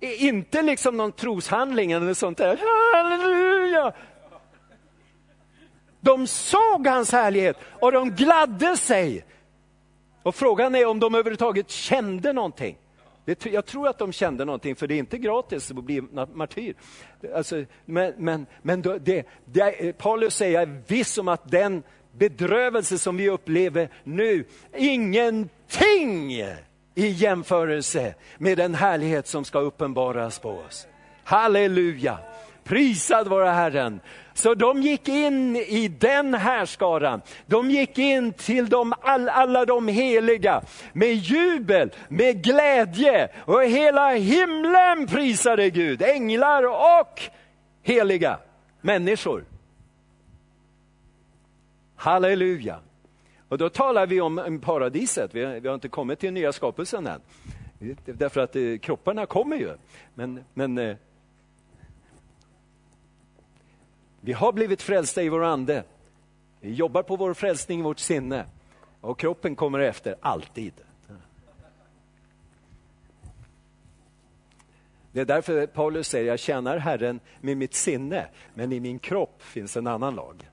[0.00, 2.58] Inte liksom någon troshandling eller sånt där.
[2.94, 3.92] Halleluja!
[6.00, 9.24] De såg hans härlighet och de gladde sig.
[10.22, 12.76] Och frågan är om de överhuvudtaget kände någonting.
[13.26, 16.02] Det, jag tror att de kände någonting, för det är inte gratis att bli
[16.34, 16.74] martyr.
[17.34, 23.30] Alltså, men men, men det, det, Paulus säger viss om att den bedrövelse som vi
[23.30, 24.44] upplever nu,
[24.76, 26.32] ingenting
[26.94, 30.86] i jämförelse med den härlighet som ska uppenbaras på oss.
[31.24, 32.18] Halleluja!
[32.64, 34.00] Prisad vare Herren.
[34.36, 37.20] Så de gick in i den härskaran.
[37.46, 40.62] De gick in till de, all, alla de heliga
[40.92, 46.02] med jubel, med glädje och hela himlen prisade Gud.
[46.02, 47.22] Änglar och
[47.82, 48.38] heliga
[48.80, 49.44] människor.
[51.96, 52.80] Halleluja.
[53.48, 57.06] Och då talar vi om paradiset, vi har, vi har inte kommit till nya skapelsen
[57.06, 57.20] än.
[58.04, 59.70] Därför att eh, kropparna kommer ju.
[60.14, 60.96] Men, men eh,
[64.26, 65.84] vi har blivit frälsta i vår ande.
[66.60, 68.46] Vi jobbar på vår frälsning i vårt sinne.
[69.00, 70.72] Och kroppen kommer efter, alltid.
[75.12, 79.42] Det är därför Paulus säger, jag tjänar Herren med mitt sinne, men i min kropp
[79.42, 80.50] finns en annan lag.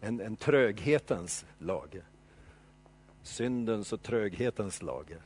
[0.00, 2.02] En, en tröghetens lag
[3.26, 5.16] syndens och tröghetens lag.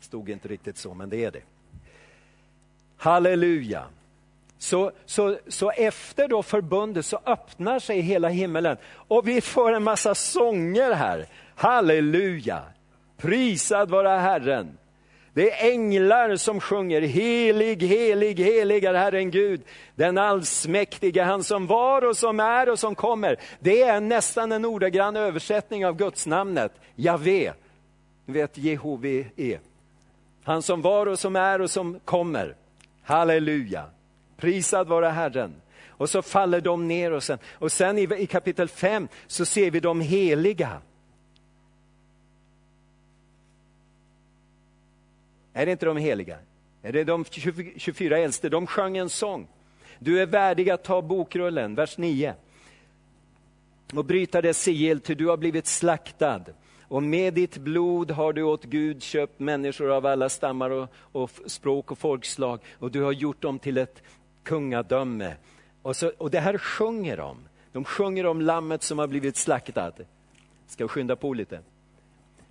[0.00, 1.42] Stod inte riktigt så, men det är det.
[2.96, 3.86] Halleluja.
[4.58, 8.76] Så, så, så efter då förbundet så öppnar sig hela himmelen
[9.08, 11.26] och vi får en massa sånger här.
[11.54, 12.62] Halleluja!
[13.16, 14.78] Prisad vara Herren.
[15.36, 19.60] Det är änglar som sjunger helig, helig, helig är Herren Gud,
[19.94, 23.36] den allsmäktige, han som var och som är och som kommer.
[23.60, 27.52] Det är nästan en ordagrann översättning av Guds namnet Javé.
[28.24, 29.58] Ni vet JHVE.
[30.44, 32.54] Han som var och som är och som kommer.
[33.02, 33.84] Halleluja.
[34.36, 35.54] Prisad vare Herren.
[35.88, 39.70] Och så faller de ner och sen, och sen i, i kapitel 5 så ser
[39.70, 40.80] vi de heliga.
[45.52, 46.38] Är det inte de heliga?
[46.82, 48.48] Är det de 24 äldste?
[48.48, 49.48] De sjöng en sång.
[49.98, 52.34] Du är värdig att ta bokrullen, vers 9.
[53.94, 56.42] Och bryta dess sigill, ty du har blivit slaktad.
[56.88, 61.30] Och med ditt blod har du åt Gud köpt människor av alla stammar och, och
[61.46, 62.60] språk och folkslag.
[62.78, 64.02] Och du har gjort dem till ett
[64.46, 65.34] kungadöme.
[65.82, 67.48] Och, så, och det här sjunger de.
[67.72, 70.00] De sjunger om lammet som har blivit slaktat.
[70.66, 71.60] Ska skynda på lite.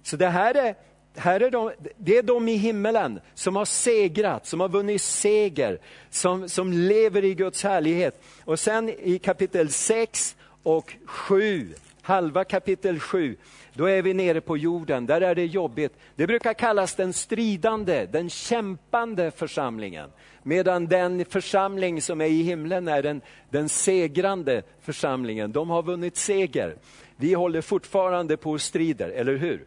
[0.04, 0.76] Så det här är
[1.18, 5.80] här är de, det är de i himmelen som har segrat, som har vunnit seger,
[6.10, 8.22] som, som lever i Guds härlighet.
[8.46, 11.74] Och sen i kapitel 6 och 7,
[12.06, 13.38] halva kapitel 7,
[13.74, 15.94] då är vi nere på jorden, där är det jobbigt.
[16.16, 20.10] Det brukar kallas den stridande, den kämpande församlingen.
[20.44, 25.52] Medan den församling som är i himlen är den, den segrande församlingen.
[25.52, 26.76] De har vunnit seger.
[27.16, 29.66] Vi håller fortfarande på och strider, eller hur?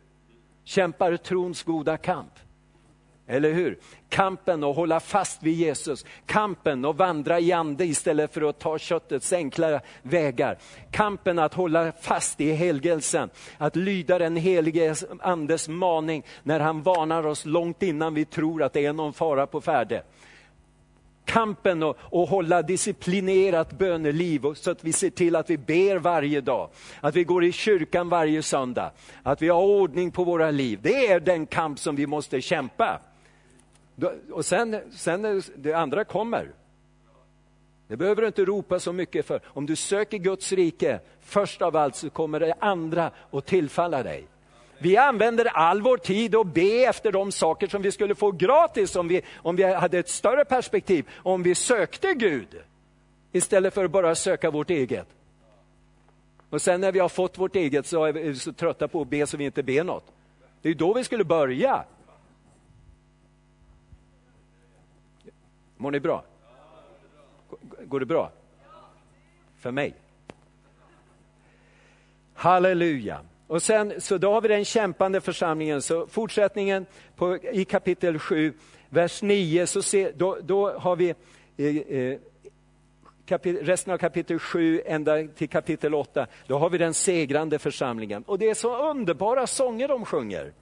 [0.69, 2.33] kämpar trons goda kamp.
[3.31, 3.79] Eller hur?
[4.09, 8.79] Kampen att hålla fast vid Jesus, kampen att vandra i ande istället för att ta
[8.79, 10.59] köttets enkla vägar.
[10.91, 17.27] Kampen att hålla fast i helgelsen, att lyda den helige andes maning när han varnar
[17.27, 20.03] oss långt innan vi tror att det är någon fara på färde
[21.29, 26.71] kampen att hålla disciplinerat böneliv så att vi ser till att vi ber varje dag,
[27.01, 28.91] att vi går i kyrkan varje söndag,
[29.23, 30.79] att vi har ordning på våra liv.
[30.83, 33.01] Det är den kamp som vi måste kämpa.
[34.33, 36.51] Och sen, sen det andra kommer.
[37.89, 39.41] Det behöver du inte ropa så mycket för.
[39.47, 44.27] Om du söker Guds rike, först av allt så kommer det andra att tillfalla dig.
[44.79, 48.97] Vi använder all vår tid att be efter de saker som vi skulle få gratis
[48.97, 52.49] om vi, om vi hade ett större perspektiv, om vi sökte Gud
[53.33, 55.07] istället för att bara söka vårt eget.
[56.51, 59.09] Och sen när vi har fått vårt eget så är vi så trötta på att
[59.09, 60.05] be så vi inte ber något.
[60.63, 61.85] Det är då vi skulle börja.
[65.79, 66.25] Mår ni bra?
[67.85, 68.31] Går det bra?
[69.59, 69.95] För mig?
[72.35, 73.21] Halleluja.
[73.47, 75.83] Och sen, så då har vi den kämpande församlingen.
[75.83, 78.53] Så fortsättningen på, i kapitel 7,
[78.89, 81.15] vers 9, så se, då, då har vi
[81.57, 82.19] eh, eh
[83.27, 86.27] kapit, resten av kapitel 7 ända till kapitel 8.
[86.47, 88.23] Då har vi den segrande församlingen.
[88.23, 90.53] Och det är så underbara sånger de sjunger.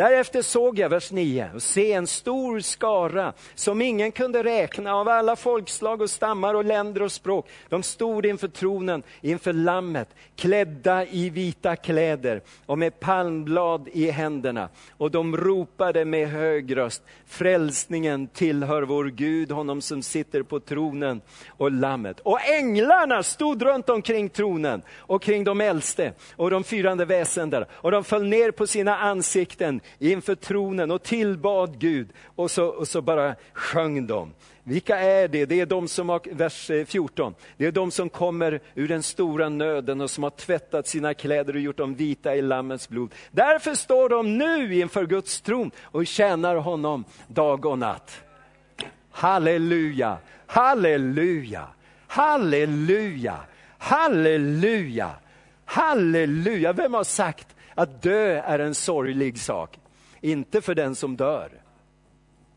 [0.00, 5.08] Därefter såg jag, vers 9, och se en stor skara som ingen kunde räkna av
[5.08, 7.48] alla folkslag och stammar och länder och språk.
[7.68, 14.68] De stod inför tronen, inför lammet, klädda i vita kläder och med palmblad i händerna.
[14.96, 21.20] Och de ropade med hög röst, frälsningen tillhör vår Gud, honom som sitter på tronen
[21.48, 22.20] och lammet.
[22.20, 27.90] Och änglarna stod runt omkring tronen och kring de äldste och de fyrande väsendena och
[27.90, 32.08] de föll ner på sina ansikten inför tronen och tillbad Gud.
[32.36, 34.32] Och så, och så bara sjöng de.
[34.62, 35.46] Vilka är det?
[35.46, 39.02] Det är de som har, vers eh, 14, det är de som kommer ur den
[39.02, 43.14] stora nöden och som har tvättat sina kläder och gjort dem vita i Lammets blod.
[43.30, 48.22] Därför står de nu inför Guds tron och tjänar honom dag och natt.
[49.10, 51.68] Halleluja, halleluja,
[52.06, 53.36] halleluja,
[53.78, 55.10] halleluja,
[55.64, 56.72] halleluja.
[56.72, 59.79] Vem har sagt att dö är en sorglig sak?
[60.20, 61.62] Inte för den som dör.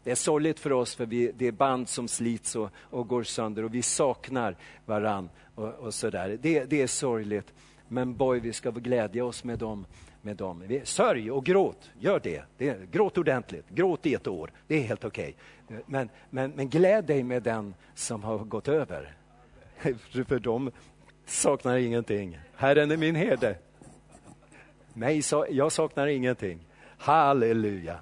[0.04, 3.24] Det är sorgligt för oss för vi, det är band som slits och, och går
[3.24, 4.56] sönder och vi saknar
[4.86, 5.30] varann.
[5.56, 6.38] Och, och sådär.
[6.42, 7.54] Det, det är sorgligt.
[7.88, 9.86] Men boy, vi ska glädja oss med dem.
[10.22, 10.82] Med dem.
[10.84, 12.44] Sörj och gråt, gör det.
[12.58, 14.52] det gråt ordentligt, gråt i ett år.
[14.68, 15.36] Det är helt okej.
[15.66, 15.80] Okay.
[15.86, 19.16] Men, men, men gläd dig med den som har gått över.
[20.28, 20.72] För de
[21.26, 22.40] saknar ingenting.
[22.56, 23.58] Herren är min herde.
[24.94, 26.60] Nej, jag saknar ingenting.
[27.04, 28.00] Halleluja,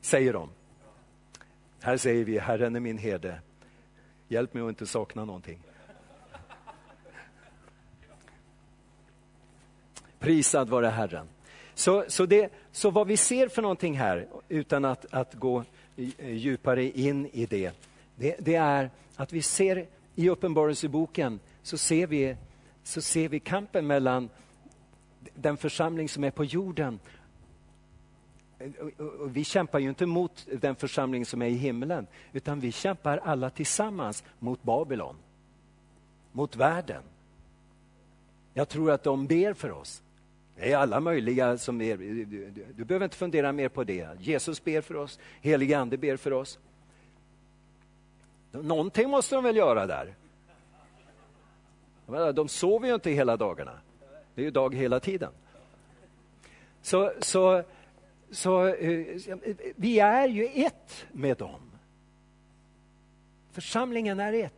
[0.00, 0.50] säger de.
[1.80, 3.40] Här säger vi, Herren är min herde.
[4.28, 5.58] Hjälp mig att inte sakna någonting.
[10.18, 11.28] Prisad vare Herren.
[11.74, 15.64] Så, så, det, så vad vi ser för någonting här, utan att, att gå
[15.96, 17.72] eh, djupare in i det,
[18.16, 22.36] det, det är att vi ser i Uppenbarelseboken så ser vi,
[22.82, 24.28] så ser vi kampen mellan
[25.34, 26.98] den församling som är på jorden
[28.58, 28.68] Eh,
[29.28, 33.50] vi kämpar ju inte mot den församling som är i himlen, utan vi kämpar alla
[33.50, 35.16] tillsammans mot Babylon,
[36.32, 37.02] mot världen.
[38.54, 40.02] Jag tror att de ber för oss.
[40.56, 41.96] Det är alla möjliga som ber.
[42.76, 44.08] Du, behöver inte fundera mer på det.
[44.20, 46.58] Jesus ber för oss, helige ande ber för oss.
[48.52, 50.14] Någonting måste de väl göra där?
[52.32, 53.78] De sover ju inte hela dagarna.
[54.34, 55.32] Det är ju dag hela tiden.
[56.82, 57.62] Så, så
[58.30, 59.18] så eh,
[59.76, 61.60] vi är ju ett med dem.
[63.52, 64.52] Församlingen är ett.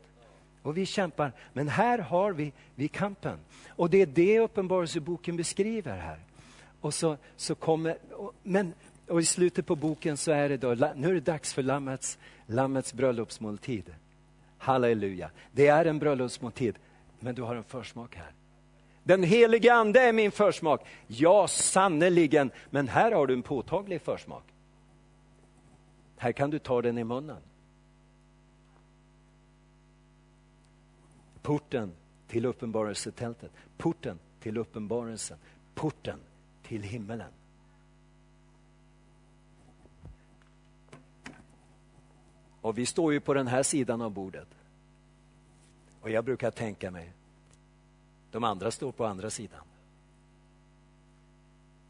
[0.63, 1.33] Och vi kämpar.
[1.53, 3.39] Men här har vi, vi kampen.
[3.69, 6.19] Och det är det Uppenbarelseboken beskriver här.
[6.81, 7.99] Och så, så kommer,
[8.43, 8.75] men,
[9.07, 12.19] och i slutet på boken så är det då, nu är det dags för Lammets,
[12.47, 13.95] lammets bröllopsmåltid.
[14.59, 15.31] Halleluja.
[15.53, 16.79] Det är en bröllopsmåltid,
[17.21, 18.33] men du har en försmak här.
[19.09, 20.87] Den helige ande är min försmak.
[21.07, 24.43] Ja, sannerligen, men här har du en påtaglig försmak.
[26.17, 27.43] Här kan du ta den i munnen.
[31.43, 31.93] Porten
[32.27, 35.39] till uppenbarelsetältet, porten till uppenbarelsen,
[35.75, 36.19] porten
[36.63, 37.33] till himmelen.
[42.61, 44.49] Och vi står ju på den här sidan av bordet.
[46.01, 47.13] Och jag brukar tänka mig,
[48.31, 49.65] de andra står på andra sidan.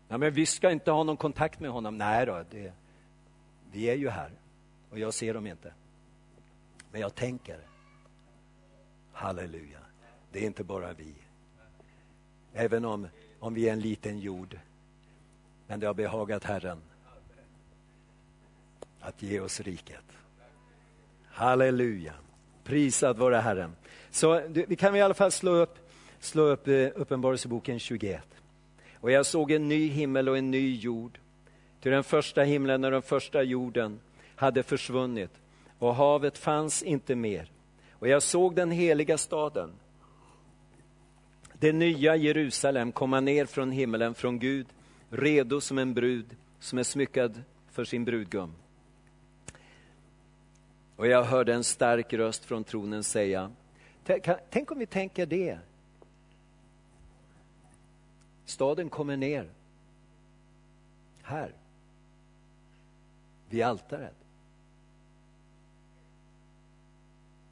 [0.09, 1.99] Ja, men vi ska inte ha någon kontakt med honom.
[1.99, 2.73] Nej då, det,
[3.73, 4.31] vi är ju här
[4.91, 5.73] och jag ser dem inte.
[6.93, 7.61] Men jag tänker,
[9.13, 9.79] halleluja,
[10.33, 11.15] det är inte bara vi.
[12.53, 13.09] Även om,
[13.41, 14.59] om vi är en liten jord,
[15.67, 16.81] men det har behagat Herren
[19.01, 20.05] att ge oss riket.
[21.25, 22.15] Halleluja,
[22.65, 23.77] prisad vare Herren.
[24.11, 25.88] Så vi kan i alla fall slå upp
[26.25, 28.23] slå upp eh, Uppenbarelseboken 21.
[28.95, 31.19] Och jag såg en ny himmel och en ny jord.
[31.81, 34.01] Till den första himlen och den första jorden
[34.37, 35.31] hade försvunnit
[35.79, 37.51] och havet fanns inte mer.
[37.93, 39.71] Och jag såg den heliga staden,
[41.53, 44.67] det nya Jerusalem komma ner från himmelen, från Gud,
[45.11, 48.53] redo som en brud som är smyckad för sin brudgum.
[50.97, 53.51] Och jag hörde en stark röst från tronen säga,
[54.51, 55.59] tänk om vi tänker det,
[58.49, 59.49] Staden kommer ner.
[61.23, 61.53] Här.
[63.49, 64.17] Vid altaret.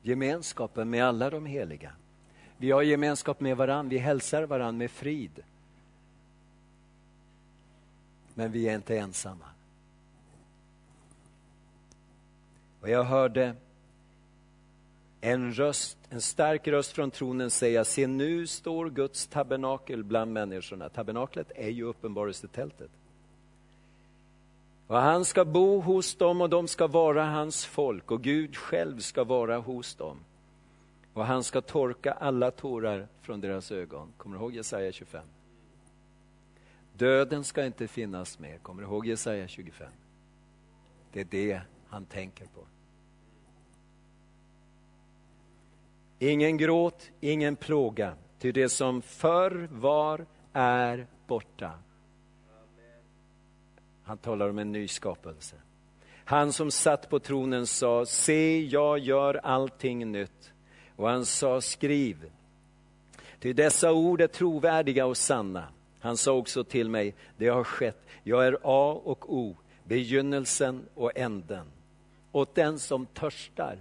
[0.02, 1.92] Gemenskapen med alla de heliga.
[2.56, 5.40] Vi har gemenskap med varann, vi hälsar varann med frid.
[8.34, 9.46] Men vi är inte ensamma.
[12.80, 13.54] Och jag hörde
[15.20, 20.88] en röst, en stark röst från tronen säga, se nu står Guds tabernakel bland människorna.
[20.88, 22.90] Tabernaklet är ju uppenbarelsetältet.
[24.86, 28.98] Och han ska bo hos dem och de ska vara hans folk och Gud själv
[28.98, 30.16] ska vara hos dem.
[31.12, 34.12] Och han ska torka alla tårar från deras ögon.
[34.16, 35.22] Kommer du ihåg Jesaja 25?
[36.92, 38.58] Döden ska inte finnas mer.
[38.58, 39.88] Kommer du ihåg Jesaja 25?
[41.12, 42.66] Det är det han tänker på.
[46.18, 51.70] Ingen gråt, ingen plåga, ty det som förr var är borta.
[54.02, 55.56] Han talar om en ny skapelse.
[56.24, 60.52] Han som satt på tronen sa, se jag gör allting nytt.
[60.96, 62.30] Och han sa, skriv.
[63.40, 65.64] Ty dessa ord är trovärdiga och sanna.
[66.00, 68.06] Han sa också till mig, det har skett.
[68.22, 71.66] Jag är A och O, begynnelsen och änden.
[72.32, 73.78] Åt den som törstar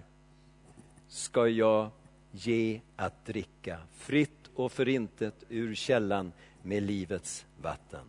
[1.08, 1.90] ska jag
[2.36, 6.32] ge att dricka, fritt och förintet ur källan
[6.62, 8.06] med livets vatten.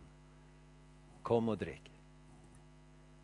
[1.21, 1.91] Kom och drick.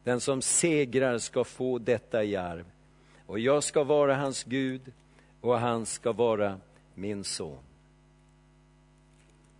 [0.04, 2.66] Den som segrar ska få detta i arv.
[3.26, 4.82] Och jag ska vara hans Gud
[5.42, 6.60] och han ska vara
[6.94, 7.64] min son.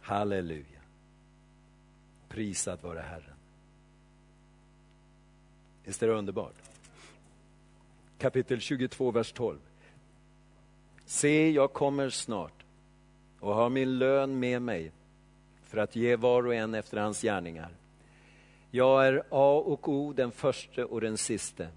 [0.02, 0.66] Halleluja.
[2.30, 3.36] Prisad vare Herren.
[5.84, 6.56] Visst är det underbart?
[8.18, 9.60] Kapitel 22, vers 12.
[11.06, 12.64] Se, jag kommer snart
[13.40, 14.92] och har min lön med mig
[15.64, 17.70] för att ge var och en efter hans gärningar.
[18.72, 21.68] Jag är A och O, den första och den siste,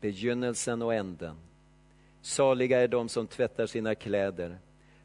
[0.00, 1.36] begynnelsen och änden.
[2.22, 4.58] Saliga är de som tvättar sina kläder.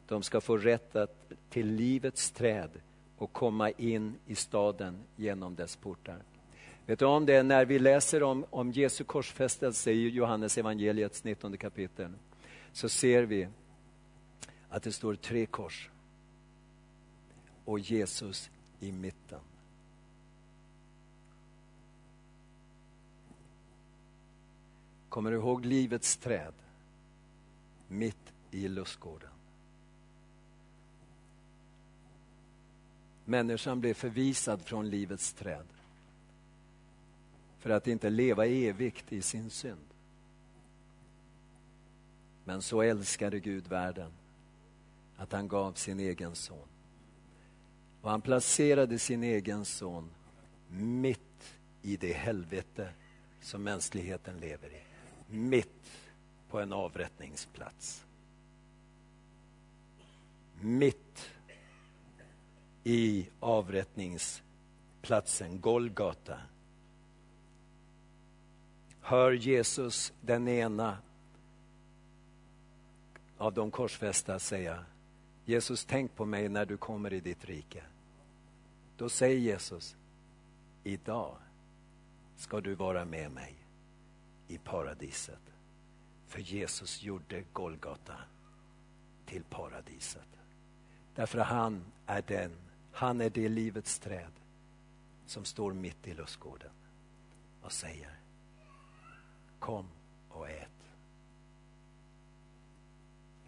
[0.08, 2.70] De ska få rätt att, till livets träd
[3.18, 6.18] och komma in i staden genom dess portar.
[6.86, 11.56] Vet du om det, när vi läser om, om Jesu korsfästelse i Johannes evangeliets 19
[11.56, 12.10] kapitel,
[12.74, 13.48] så ser vi
[14.68, 15.90] att det står tre kors
[17.64, 19.40] och Jesus i mitten.
[25.08, 26.54] Kommer du ihåg livets träd
[27.88, 29.30] mitt i lustgården?
[33.24, 35.66] Människan blev förvisad från livets träd
[37.58, 39.93] för att inte leva evigt i sin synd.
[42.44, 44.12] Men så älskade Gud världen
[45.16, 46.68] att han gav sin egen son.
[48.00, 50.10] Och han placerade sin egen son
[50.68, 52.88] mitt i det helvete
[53.40, 54.82] som mänskligheten lever i.
[55.28, 56.10] Mitt
[56.50, 58.04] på en avrättningsplats.
[60.60, 61.30] Mitt
[62.84, 66.38] i avrättningsplatsen Golgata
[69.00, 70.98] hör Jesus den ena
[73.38, 74.84] av de korsfästa säga
[75.44, 77.82] Jesus, tänk på mig när du kommer i ditt rike.
[78.96, 79.96] Då säger Jesus,
[80.84, 81.36] idag
[82.36, 83.54] ska du vara med mig
[84.48, 85.40] i paradiset.
[86.26, 88.16] För Jesus gjorde Golgata
[89.26, 90.28] till paradiset.
[91.14, 92.50] Därför han är den,
[92.92, 94.32] han är det livets träd
[95.26, 96.70] som står mitt i lustgården
[97.62, 98.18] och säger
[99.58, 99.86] Kom
[100.28, 100.73] och ät.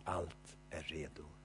[0.08, 1.35] Allt är redo.